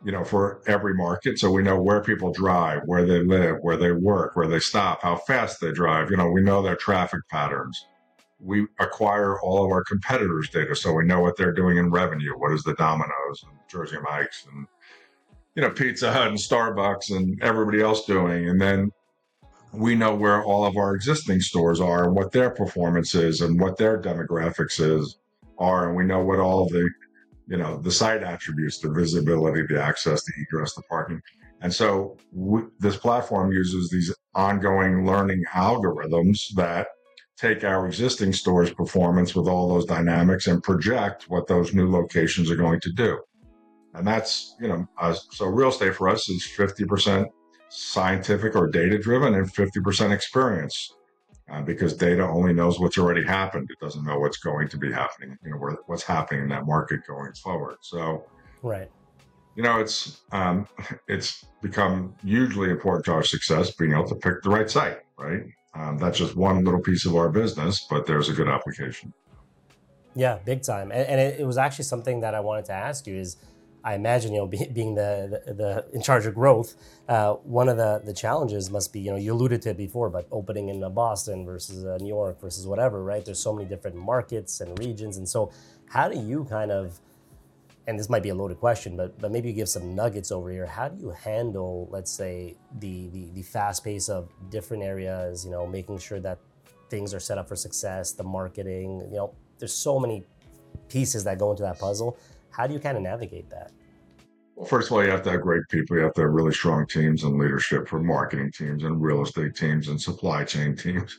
[0.05, 1.39] you know, for every market.
[1.39, 5.01] So we know where people drive, where they live, where they work, where they stop,
[5.03, 6.11] how fast they drive.
[6.11, 7.87] You know, we know their traffic patterns.
[8.41, 12.33] We acquire all of our competitors' data, so we know what they're doing in revenue.
[12.37, 14.67] What is the Domino's and Jersey Mike's and
[15.55, 18.91] you know Pizza Hut and Starbucks and everybody else doing, and then
[19.73, 23.61] we know where all of our existing stores are and what their performance is and
[23.61, 25.17] what their demographics is
[25.59, 26.89] are, and we know what all the
[27.47, 31.21] you know, the site attributes, the visibility, the access, the egress, the parking.
[31.61, 36.89] And so we, this platform uses these ongoing learning algorithms that
[37.37, 42.51] take our existing stores performance with all those dynamics and project what those new locations
[42.51, 43.19] are going to do.
[43.95, 47.27] And that's, you know, uh, so real estate for us is 50%
[47.69, 50.95] scientific or data driven and 50% experience
[51.51, 53.69] uh, because data only knows what's already happened.
[53.71, 56.67] It doesn't know what's going to be happening, you know, where, what's happening in that
[56.67, 57.77] market going forward.
[57.83, 58.25] So,
[58.63, 58.91] right.
[59.57, 60.67] You know, it's um,
[61.09, 65.43] it's become hugely important to our success being able to pick the right site, right?
[65.75, 69.13] Um, that's just one little piece of our business, but there's a good application.
[70.15, 70.93] Yeah, big time.
[70.93, 73.37] And, and it, it was actually something that I wanted to ask you is
[73.83, 76.75] I imagine, you know, be, being the, the, the, in charge of growth,
[77.09, 80.09] uh, one of the, the challenges must be, you know, you alluded to it before,
[80.09, 83.25] but opening in Boston versus uh, New York versus whatever, right?
[83.25, 85.19] There's so many different markets and regions.
[85.19, 85.53] And so
[85.91, 86.99] how do you kind of,
[87.87, 90.51] and this might be a loaded question, but, but maybe you give some nuggets over
[90.51, 90.67] here.
[90.67, 95.51] How do you handle, let's say, the, the, the fast pace of different areas, you
[95.51, 96.39] know, making sure that
[96.89, 100.25] things are set up for success, the marketing, you know, there's so many
[100.89, 102.19] pieces that go into that puzzle
[102.55, 103.73] how do you kind of navigate that?
[104.55, 105.97] Well, first of all, you have to have great people.
[105.97, 109.57] You have to have really strong teams and leadership for marketing teams and real estate
[109.57, 111.19] teams and supply chain teams,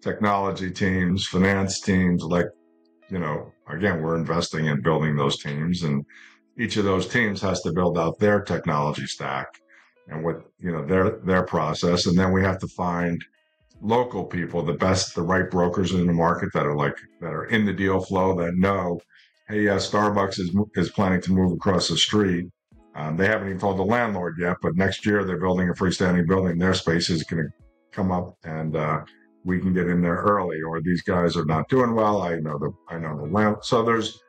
[0.00, 2.22] technology teams, finance teams.
[2.22, 2.46] Like,
[3.10, 6.04] you know, again, we're investing in building those teams and
[6.58, 9.48] each of those teams has to build out their technology stack
[10.08, 12.06] and what, you know, their, their process.
[12.06, 13.22] And then we have to find
[13.82, 17.46] local people, the best, the right brokers in the market that are like, that are
[17.46, 19.00] in the deal flow that know
[19.48, 22.46] hey, uh, Starbucks is is planning to move across the street.
[22.94, 26.26] Um, they haven't even told the landlord yet, but next year they're building a freestanding
[26.26, 26.58] building.
[26.58, 27.50] Their space is going to
[27.92, 29.02] come up, and uh,
[29.46, 30.60] we can get in there early.
[30.60, 32.22] Or these guys are not doing well.
[32.22, 33.56] I know the I know the land.
[33.62, 34.20] So there's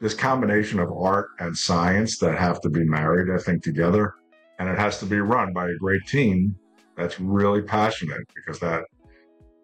[0.00, 4.14] this combination of art and science that have to be married, I think, together,
[4.58, 6.54] and it has to be run by a great team
[6.96, 8.84] that's really passionate because that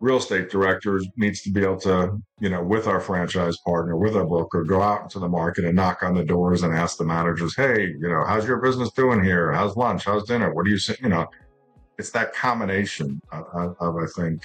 [0.00, 4.16] real estate director needs to be able to, you know, with our franchise partner, with
[4.16, 7.04] our broker, go out into the market and knock on the doors and ask the
[7.04, 9.52] managers, hey, you know, how's your business doing here?
[9.52, 10.04] How's lunch?
[10.04, 10.52] How's dinner?
[10.52, 10.78] What do you?
[11.00, 11.26] You know,
[11.98, 14.42] it's that combination of, of, of I think,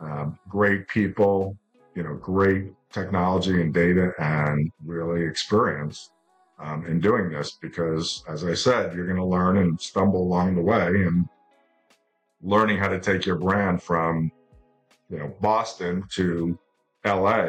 [0.00, 1.56] um, great people,
[1.94, 6.10] you know, great technology and data and really experience
[6.58, 10.56] um, in doing this because, as I said, you're going to learn and stumble along
[10.56, 11.28] the way and
[12.42, 14.30] learning how to take your brand from,
[15.10, 16.58] you know, Boston to
[17.04, 17.46] LA,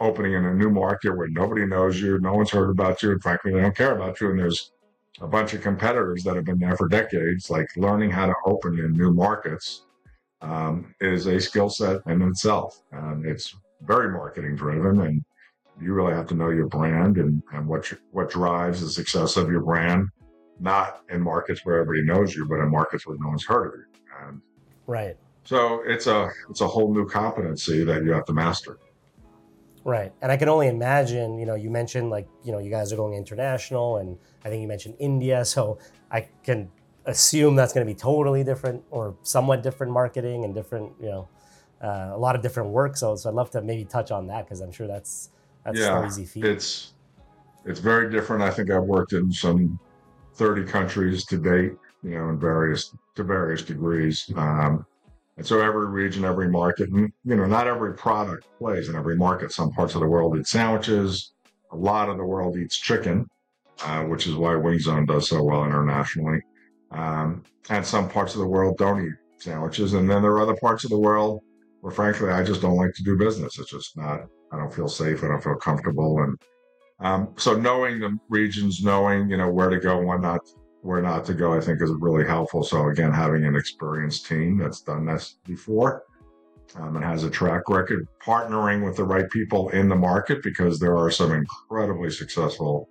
[0.00, 3.22] opening in a new market where nobody knows you, no one's heard about you, and
[3.22, 4.30] frankly, they don't care about you.
[4.30, 4.72] And there's
[5.20, 7.50] a bunch of competitors that have been there for decades.
[7.50, 9.84] Like learning how to open in new markets
[10.42, 12.82] um, is a skill set in itself.
[12.92, 15.00] And it's very marketing driven.
[15.00, 15.24] And
[15.80, 19.36] you really have to know your brand and, and what, you, what drives the success
[19.36, 20.08] of your brand,
[20.60, 23.80] not in markets where everybody knows you, but in markets where no one's heard of
[23.80, 24.26] you.
[24.26, 24.40] And
[24.86, 25.16] right.
[25.44, 28.78] So it's a it's a whole new competency that you have to master.
[29.84, 30.12] Right.
[30.22, 32.96] And I can only imagine, you know, you mentioned like, you know, you guys are
[32.96, 35.44] going international and I think you mentioned India.
[35.52, 35.78] So
[36.10, 36.70] I can
[37.06, 41.28] assume that's going to be totally different or somewhat different marketing and different, you know,
[41.82, 42.96] uh, a lot of different work.
[42.96, 45.30] So, so I'd love to maybe touch on that because I'm sure that's,
[45.64, 46.44] that's yeah, no easy feat.
[46.44, 46.94] It's,
[47.64, 48.42] it's very different.
[48.42, 49.78] I think I've worked in some
[50.34, 51.72] 30 countries to date,
[52.02, 54.30] you know, in various, to various degrees.
[54.36, 54.86] Um,
[55.36, 59.16] and so every region, every market, and, you know, not every product plays in every
[59.16, 59.50] market.
[59.52, 61.32] Some parts of the world eat sandwiches.
[61.72, 63.28] A lot of the world eats chicken,
[63.84, 66.40] uh, which is why Wing Zone does so well internationally.
[66.92, 69.94] Um, and some parts of the world don't eat sandwiches.
[69.94, 71.42] And then there are other parts of the world
[71.80, 73.58] where, frankly, I just don't like to do business.
[73.58, 74.20] It's just not,
[74.52, 75.24] I don't feel safe.
[75.24, 76.22] I don't feel comfortable.
[76.22, 76.38] And
[77.00, 80.40] um, so knowing the regions, knowing, you know, where to go and what not,
[80.82, 82.62] where not to go, I think is really helpful.
[82.62, 86.04] So again, having an experienced team that's done this before
[86.76, 90.78] um, and has a track record, partnering with the right people in the market because
[90.78, 92.88] there are some incredibly successful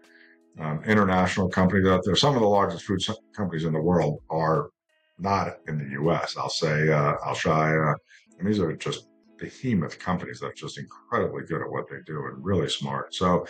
[0.59, 2.15] um, international companies out there.
[2.15, 2.99] Some of the largest food
[3.35, 4.69] companies in the world are
[5.17, 6.35] not in the U.S.
[6.37, 7.95] I'll say uh, Alshaya,
[8.39, 12.25] and these are just behemoth companies that are just incredibly good at what they do
[12.25, 13.13] and really smart.
[13.13, 13.45] So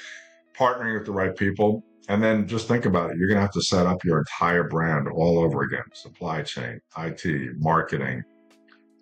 [0.58, 3.18] partnering with the right people and then just think about it.
[3.18, 5.84] You're going to have to set up your entire brand all over again.
[5.94, 8.24] Supply chain, IT, marketing,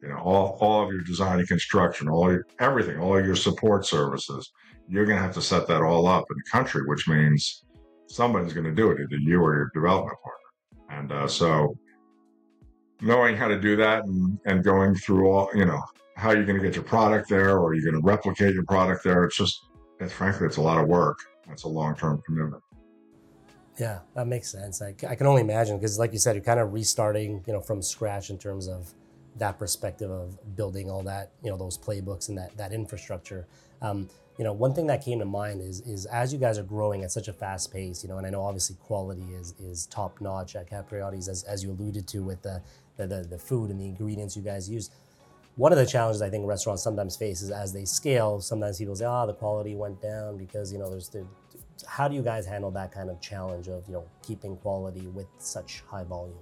[0.01, 3.85] you know, all, all of your design and construction, all your, everything, all your support
[3.85, 4.51] services.
[4.87, 7.63] You're going to have to set that all up in the country, which means
[8.09, 10.99] somebody's going to do it, either you or your development partner.
[10.99, 11.77] And uh, so
[13.01, 15.81] knowing how to do that and, and going through all, you know,
[16.15, 19.03] how you're going to get your product there or you're going to replicate your product
[19.03, 19.23] there.
[19.23, 19.67] It's just,
[19.99, 21.19] it's frankly, it's a lot of work.
[21.49, 22.61] It's a long-term commitment.
[23.79, 24.81] Yeah, that makes sense.
[24.81, 27.61] I, I can only imagine because, like you said, you're kind of restarting, you know,
[27.61, 28.93] from scratch in terms of
[29.37, 33.47] that perspective of building all that, you know, those playbooks and that that infrastructure.
[33.81, 34.09] Um,
[34.39, 37.03] you know, one thing that came to mind is is as you guys are growing
[37.03, 40.21] at such a fast pace, you know, and I know obviously quality is is top
[40.21, 42.61] notch at Capriotti's, as, as you alluded to with the
[42.95, 44.91] the, the the food and the ingredients you guys use.
[45.57, 48.95] One of the challenges I think restaurants sometimes face is as they scale, sometimes people
[48.95, 51.27] say, "Ah, oh, the quality went down because you know there's the
[51.85, 55.27] how do you guys handle that kind of challenge of you know keeping quality with
[55.37, 56.37] such high volume?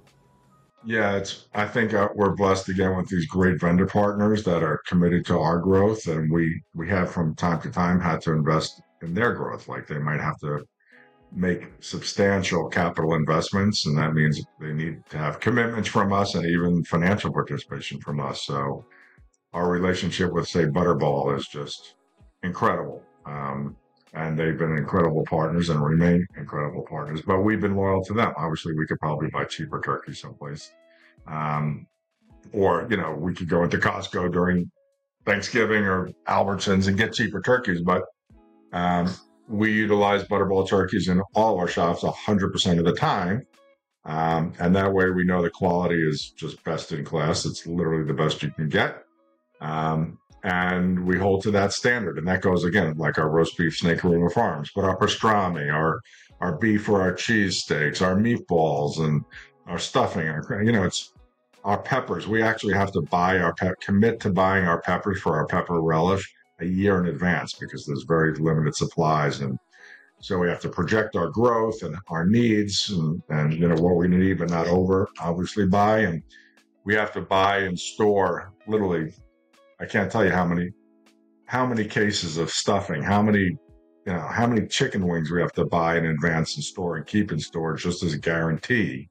[0.85, 1.47] Yeah, it's.
[1.53, 5.37] I think uh, we're blessed again with these great vendor partners that are committed to
[5.37, 9.33] our growth, and we we have from time to time had to invest in their
[9.33, 9.67] growth.
[9.67, 10.63] Like they might have to
[11.31, 16.45] make substantial capital investments, and that means they need to have commitments from us and
[16.45, 18.45] even financial participation from us.
[18.45, 18.85] So
[19.53, 21.95] our relationship with, say, Butterball is just
[22.43, 23.03] incredible.
[23.25, 23.75] Um,
[24.13, 27.21] and they've been incredible partners and remain incredible partners.
[27.21, 28.33] But we've been loyal to them.
[28.37, 30.71] Obviously, we could probably buy cheaper turkey someplace,
[31.27, 31.87] um,
[32.53, 34.71] or you know, we could go into Costco during
[35.25, 37.81] Thanksgiving or Albertsons and get cheaper turkeys.
[37.81, 38.03] But
[38.73, 39.13] um,
[39.47, 43.45] we utilize Butterball turkeys in all our shops 100% of the time.
[44.05, 47.45] Um, and that way we know the quality is just best in class.
[47.45, 49.03] It's literally the best you can get.
[49.59, 52.17] Um, and we hold to that standard.
[52.17, 56.01] And that goes again, like our roast beef Snake River Farms, but our pastrami, our
[56.39, 59.25] our beef or our cheese steaks, our meatballs, and
[59.65, 60.27] our stuffing.
[60.27, 61.13] Our, you know, it's
[61.63, 62.27] our peppers.
[62.27, 65.81] We actually have to buy our pep, commit to buying our peppers for our pepper
[65.81, 69.57] relish a year in advance because there's very limited supplies, and
[70.19, 73.95] so we have to project our growth and our needs, and, and you know what
[73.95, 76.23] we need, but not over obviously buy, and
[76.83, 79.13] we have to buy and store literally
[79.79, 80.71] I can't tell you how many
[81.45, 83.57] how many cases of stuffing, how many
[84.07, 87.05] you know, how many chicken wings we have to buy in advance and store and
[87.05, 89.09] keep in storage just as a guarantee.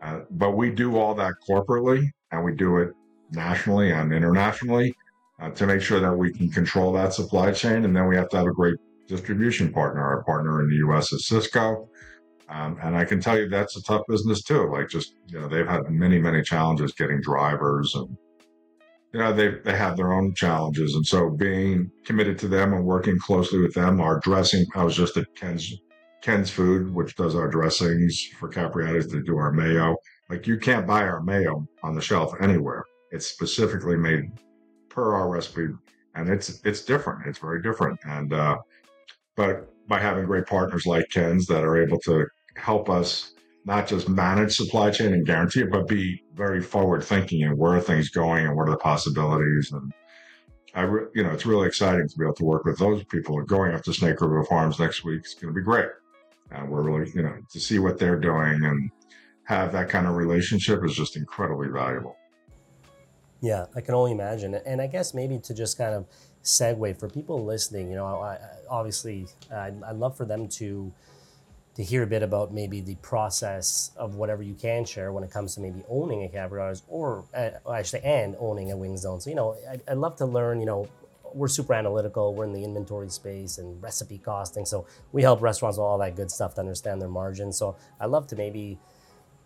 [0.00, 2.90] Uh, but we do all that corporately and we do it
[3.32, 4.94] nationally and internationally
[5.40, 7.84] uh, to make sure that we can control that supply chain.
[7.84, 10.02] And then we have to have a great distribution partner.
[10.02, 11.86] Our partner in the US is Sysco.
[12.48, 14.70] Um, and I can tell you that's a tough business too.
[14.72, 18.16] Like just, you know, they've had many, many challenges getting drivers and
[19.12, 22.84] you know they they have their own challenges and so being committed to them and
[22.84, 25.72] working closely with them our dressing i was just at ken's
[26.22, 29.96] ken's food which does our dressings for capriotti's to do our mayo
[30.30, 32.84] Like you can't buy our mayo on the shelf anywhere.
[33.10, 34.30] It's specifically made
[34.88, 35.68] per our recipe,
[36.14, 37.26] and it's it's different.
[37.26, 37.98] It's very different.
[38.04, 38.58] And uh,
[39.36, 43.32] but by having great partners like Ken's that are able to help us
[43.64, 47.74] not just manage supply chain and guarantee it, but be very forward thinking and where
[47.74, 49.70] are things going and what are the possibilities.
[49.72, 49.92] And
[50.74, 53.40] I, re- you know, it's really exciting to be able to work with those people.
[53.42, 55.88] Going up to Snake River Farms next week is going to be great.
[56.50, 58.90] And we're really, you know, to see what they're doing and
[59.44, 62.16] have that kind of relationship is just incredibly valuable.
[63.40, 64.54] Yeah, I can only imagine.
[64.54, 66.06] And I guess maybe to just kind of
[66.42, 68.38] segue for people listening, you know, I,
[68.68, 70.92] obviously I'd, I'd love for them to
[71.80, 75.30] to hear a bit about maybe the process of whatever you can share when it
[75.30, 79.18] comes to maybe owning a Capriotti's or uh, actually and owning a wing zone.
[79.18, 80.86] So, you know, I'd, I'd love to learn, you know,
[81.32, 82.34] we're super analytical.
[82.34, 84.66] We're in the inventory space and recipe costing.
[84.66, 87.56] So we help restaurants with all that good stuff to understand their margins.
[87.56, 88.78] So I love to maybe,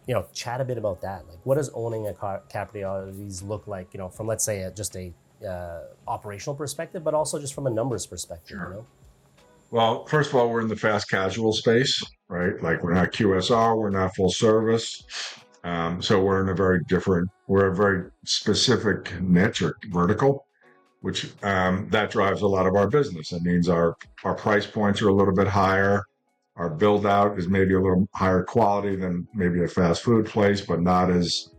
[0.09, 1.29] you know, chat a bit about that.
[1.29, 3.95] Like, what does owning a Capriotti's look like?
[3.95, 5.13] You know, from let's say a, just a
[5.47, 8.57] uh, operational perspective, but also just from a numbers perspective.
[8.57, 8.69] Sure.
[8.71, 8.87] You know.
[9.71, 12.61] Well, first of all, we're in the fast casual space, right?
[12.63, 15.03] Like we're not QSR, we're not full service.
[15.63, 20.47] Um, so we're in a very different, we're a very specific niche or vertical,
[21.01, 23.33] which um, that drives a lot of our business.
[23.33, 26.03] It means our our price points are a little bit higher.
[26.57, 30.61] Our build out is maybe a little higher quality than maybe a fast food place,
[30.61, 31.51] but not as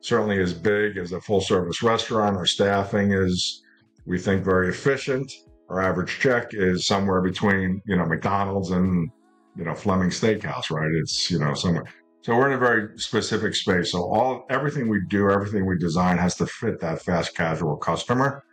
[0.00, 2.36] certainly as big as a full service restaurant.
[2.36, 3.62] Our staffing is,
[4.06, 5.30] we think, very efficient
[5.68, 9.10] our average check is somewhere between you know McDonald's and
[9.56, 10.90] you know Fleming Steakhouse, right?
[10.94, 11.84] It's you know somewhere.
[12.22, 13.92] So we're in a very specific space.
[13.92, 18.44] So all everything we do, everything we design has to fit that fast casual customer.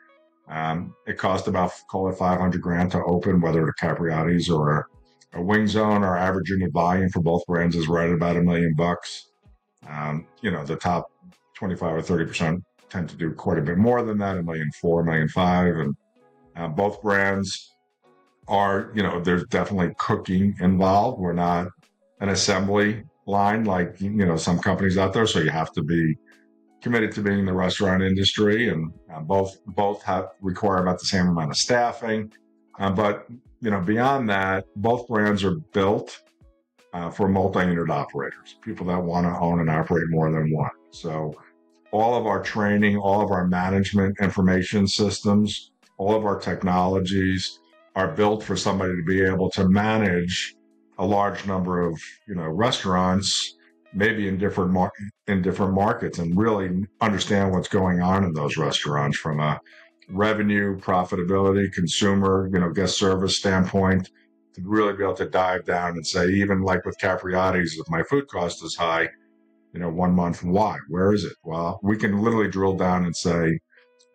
[0.47, 4.87] Um, it cost about call it 500 grand to open, whether it's Capriotti's or
[5.33, 6.03] a wing zone.
[6.03, 9.29] Our average unit volume for both brands is right about a million bucks.
[9.87, 11.11] Um, you know, the top
[11.55, 14.69] 25 or 30 percent tend to do quite a bit more than that, a million
[14.79, 15.95] four, a million five, and
[16.55, 17.74] uh, both brands
[18.47, 21.19] are, you know, there's definitely cooking involved.
[21.19, 21.67] We're not
[22.21, 25.27] an assembly line like, you know, some companies out there.
[25.27, 26.15] So you have to be
[26.81, 31.05] committed to being in the restaurant industry and uh, both, both have require about the
[31.05, 32.31] same amount of staffing.
[32.79, 33.25] Uh, but,
[33.61, 36.21] you know, beyond that, both brands are built
[36.93, 40.69] uh, for multi-unit operators, people that want to own and operate more than one.
[40.91, 41.33] So
[41.91, 47.59] all of our training, all of our management information systems all of our technologies
[47.95, 50.55] are built for somebody to be able to manage
[50.97, 53.55] a large number of you know restaurants
[53.93, 54.91] maybe in different mar-
[55.27, 59.59] in different markets and really understand what's going on in those restaurants from a
[60.09, 64.09] revenue profitability consumer you know guest service standpoint
[64.53, 68.03] to really be able to dive down and say even like with capriotti's if my
[68.03, 69.07] food cost is high
[69.73, 70.77] you know one month why?
[70.87, 71.33] Where is it?
[71.43, 73.59] Well we can literally drill down and say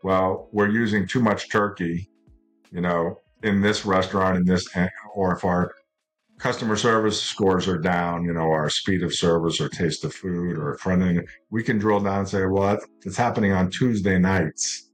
[0.02, 2.08] well, we're using too much turkey,
[2.72, 4.68] you know, in this restaurant, in this,
[5.14, 5.72] or if our
[6.38, 10.56] customer service scores are down, you know, our speed of service or taste of food
[10.56, 14.90] or end, we can drill down and say, well, it's happening on Tuesday nights.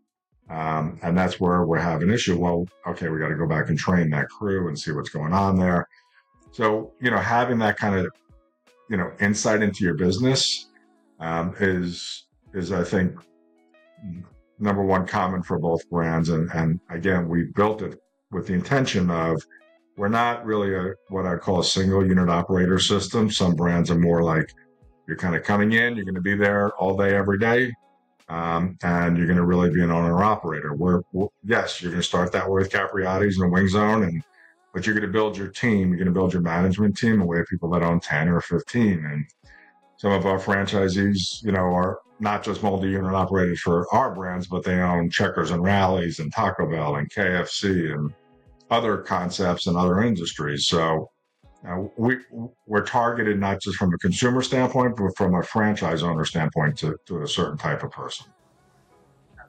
[0.51, 2.39] Um, and that's where we have an issue.
[2.39, 5.33] Well, okay, we got to go back and train that crew and see what's going
[5.33, 5.89] on there.
[6.53, 8.07] So, you know, having that kind of,
[8.91, 10.69] you know, insight into your business
[11.21, 13.13] um, is, is I think
[14.59, 16.29] number one common for both brands.
[16.29, 19.43] And, and again, we built it with the intention of
[19.97, 23.31] we're not really a what I call a single unit operator system.
[23.31, 24.53] Some brands are more like
[25.07, 27.73] you're kind of coming in, you're going to be there all day, every day,
[28.29, 30.75] um, and you're going to really be an owner operator.
[30.75, 31.03] Where
[31.45, 34.23] yes, you're going to start that way with Capriotti's and Wing Zone, and
[34.75, 37.47] but you're going to build your team, you're going to build your management team, have
[37.47, 39.25] people that own ten or fifteen, and
[39.99, 44.65] some of our franchisees, you know, are not just multi-unit operators for our brands, but
[44.65, 48.13] they own Checkers and Rally's and Taco Bell and KFC and
[48.71, 50.67] other concepts and other industries.
[50.67, 51.11] So
[51.67, 52.17] uh, we
[52.67, 56.97] we're targeted not just from a consumer standpoint, but from a franchise owner standpoint to,
[57.07, 58.27] to a certain type of person.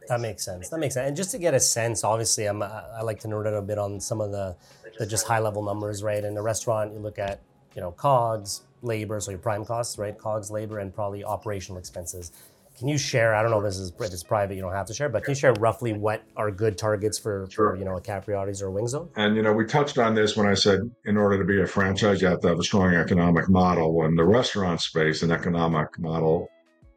[0.07, 0.69] That makes sense.
[0.69, 1.07] That makes sense.
[1.07, 3.77] And just to get a sense, obviously, I'm I like to nerd out a bit
[3.77, 4.55] on some of the
[4.97, 6.23] the just high level numbers, right?
[6.23, 7.41] In a restaurant, you look at
[7.75, 10.17] you know COGS, labor, so your prime costs, right?
[10.17, 12.31] COGS, labor, and probably operational expenses.
[12.77, 13.33] Can you share?
[13.33, 15.23] I don't know if this is if it's private, you don't have to share, but
[15.23, 17.71] can you share roughly what are good targets for, sure.
[17.71, 19.09] for you know a Capriotti's or a Wing Zone?
[19.15, 21.65] And you know, we touched on this when I said in order to be a
[21.65, 23.95] franchise, you have to have a strong economic model.
[23.95, 26.49] When the restaurant space, an economic model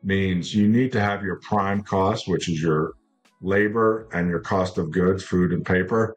[0.02, 2.92] means you need to have your prime cost, which is your
[3.40, 6.14] labor and your cost of goods, food and paper.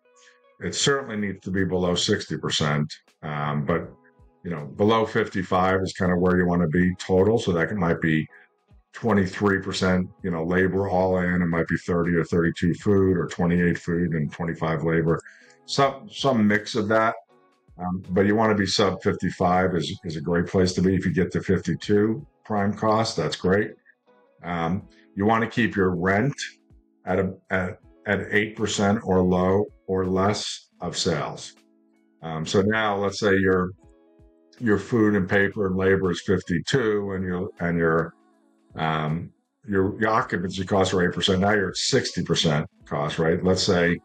[0.60, 3.90] It certainly needs to be below sixty percent, um, but
[4.44, 7.40] you know, below 55 is kind of where you want to be total.
[7.40, 8.28] So that might be
[8.94, 11.42] 23%, you know, labor all in.
[11.42, 15.20] It might be 30 or 32 food or 28 food and 25 labor.
[15.66, 17.16] Some some mix of that.
[17.80, 20.94] Um, but you want to be sub 55 is, is a great place to be.
[20.94, 23.72] If you get to 52 prime cost, that's great.
[24.44, 26.36] Um, you want to keep your rent
[27.06, 31.54] at a, at, at 8% or low or less of sales.
[32.22, 33.72] Um, so now let's say your
[34.60, 38.14] your food and paper and labor is 52 and your and your
[38.76, 39.32] um,
[39.68, 41.40] your, your occupancy costs are 8%.
[41.40, 43.44] Now you're at 60% cost, right?
[43.44, 44.00] Let's say,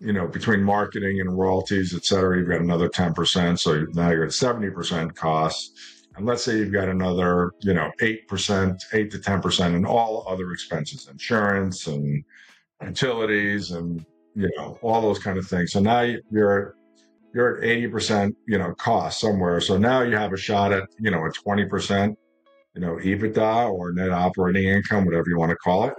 [0.00, 3.58] you know, between marketing and royalties, et cetera, you've got another 10%.
[3.58, 6.06] So now you're at 70% costs.
[6.16, 10.52] And let's say you've got another, you know, 8%, 8 to 10% in all other
[10.52, 12.24] expenses, insurance and
[12.82, 15.72] utilities and, you know, all those kind of things.
[15.72, 16.76] So now you're,
[17.34, 19.60] you're at 80%, you know, cost somewhere.
[19.60, 22.16] So now you have a shot at, you know, a 20%
[22.74, 25.94] you know, EBITDA or net operating income, whatever you want to call it.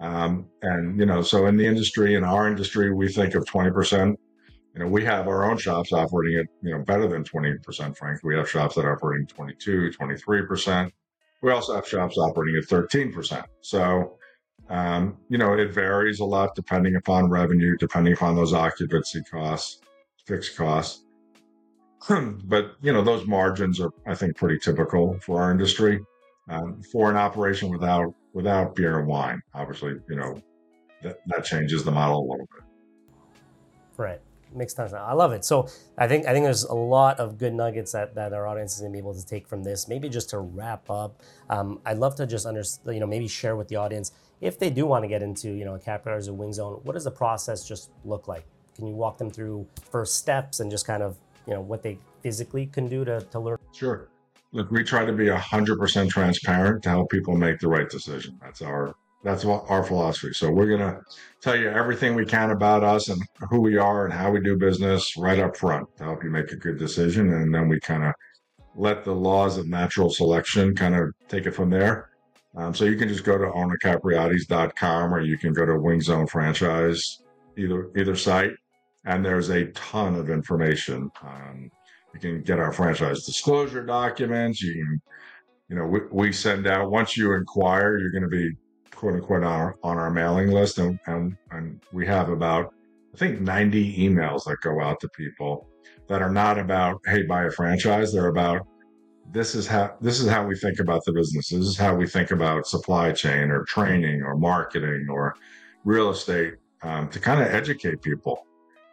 [0.00, 4.14] Um, and, you know, so in the industry, in our industry, we think of 20%.
[4.74, 8.28] You know, we have our own shops operating at, you know, better than 20%, frankly.
[8.28, 10.90] We have shops that are operating 22, 23%.
[11.42, 13.44] We also have shops operating at 13%.
[13.60, 14.18] So,
[14.68, 19.80] um, you know, it varies a lot depending upon revenue, depending upon those occupancy costs,
[20.26, 21.04] fixed costs.
[22.44, 26.00] but you know those margins are i think pretty typical for our industry.
[26.50, 30.38] Um, for an operation without without beer and wine obviously you know
[31.02, 32.64] that, that changes the model a little bit.
[33.96, 34.20] Right.
[34.54, 34.92] Makes sense.
[34.92, 35.44] I love it.
[35.44, 38.74] So i think i think there's a lot of good nuggets that, that our audience
[38.74, 39.88] is going to be able to take from this.
[39.88, 43.56] Maybe just to wrap up um, i'd love to just understand you know maybe share
[43.56, 44.12] with the audience
[44.42, 46.92] if they do want to get into you know a Capriotti's or wing zone what
[46.92, 48.44] does the process just look like
[48.74, 51.16] can you walk them through first steps and just kind of
[51.46, 53.58] you know what they physically can do to, to learn?
[53.72, 54.08] Sure.
[54.52, 58.38] Look we try to be 100% transparent to help people make the right decision.
[58.40, 58.94] That's our
[59.24, 60.34] that's what our philosophy.
[60.34, 61.00] So we're going to
[61.40, 63.20] tell you everything we can about us and
[63.50, 66.52] who we are and how we do business right up front to help you make
[66.52, 67.32] a good decision.
[67.32, 68.12] And then we kind of
[68.76, 72.10] let the laws of natural selection kind of take it from there.
[72.54, 76.26] Um, so you can just go to ownacapriottis.com or you can go to wing zone
[76.26, 77.20] franchise
[77.56, 78.52] either either site
[79.04, 81.10] and there's a ton of information.
[81.22, 81.70] Um,
[82.12, 84.62] you can get our franchise disclosure documents.
[84.62, 85.02] You can,
[85.68, 88.52] you know, we, we send out once you inquire, you're going to be
[88.94, 92.72] quote unquote on our, on our mailing list, and, and and we have about
[93.12, 95.68] I think 90 emails that go out to people
[96.08, 98.12] that are not about hey buy a franchise.
[98.12, 98.66] They're about
[99.32, 101.48] this is how this is how we think about the business.
[101.48, 105.34] This is how we think about supply chain or training or marketing or
[105.84, 108.46] real estate um, to kind of educate people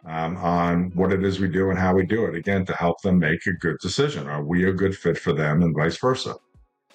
[0.06, 2.34] um, on what it is we do and how we do it.
[2.34, 4.28] Again, to help them make a good decision.
[4.28, 6.36] Are we a good fit for them and vice versa?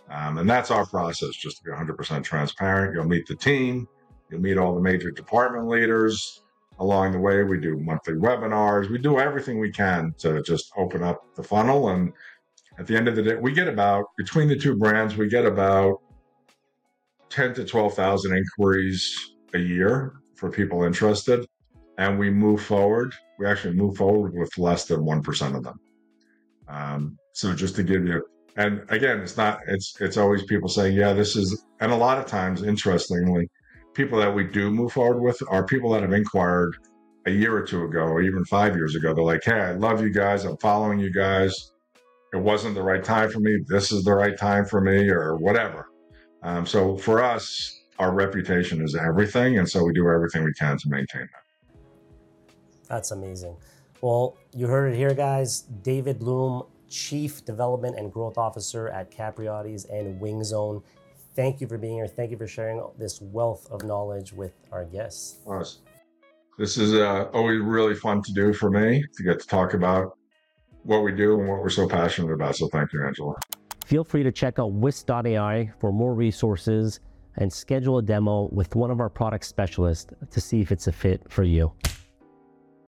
[0.09, 2.93] Um, and that's our process, just to be 100% transparent.
[2.93, 3.87] You'll meet the team,
[4.29, 6.41] you'll meet all the major department leaders.
[6.79, 8.89] Along the way, we do monthly webinars.
[8.91, 11.89] We do everything we can to just open up the funnel.
[11.89, 12.13] And
[12.77, 15.43] at the end of the day, we get about, between the two brands, we get
[15.43, 16.01] about
[17.29, 21.47] 10 to 12,000 inquiries a year for people interested
[21.97, 25.79] and we move forward, we actually move forward with less than 1% of them.
[26.67, 28.23] Um, so just to give you,
[28.55, 32.17] and again, it's not, it's, it's always people saying, yeah, this is, and a lot
[32.17, 33.49] of times, interestingly,
[33.93, 36.75] people that we do move forward with are people that have inquired
[37.25, 39.13] a year or two ago, or even five years ago.
[39.13, 40.45] They're like, hey, I love you guys.
[40.45, 41.73] I'm following you guys.
[42.33, 43.57] It wasn't the right time for me.
[43.67, 45.89] This is the right time for me, or whatever.
[46.43, 49.57] Um, so for us, our reputation is everything.
[49.57, 51.46] And so we do everything we can to maintain that.
[52.87, 53.55] That's amazing.
[54.01, 55.61] Well, you heard it here, guys.
[55.61, 60.81] David Bloom, Chief Development and Growth Officer at Capriotti's and Wing Zone.
[61.35, 62.07] Thank you for being here.
[62.07, 65.37] Thank you for sharing this wealth of knowledge with our guests.
[66.57, 70.17] This is uh, always really fun to do for me to get to talk about
[70.83, 72.55] what we do and what we're so passionate about.
[72.55, 73.35] So thank you, Angela.
[73.85, 76.99] Feel free to check out Wisk.ai for more resources
[77.35, 80.91] and schedule a demo with one of our product specialists to see if it's a
[80.91, 81.71] fit for you.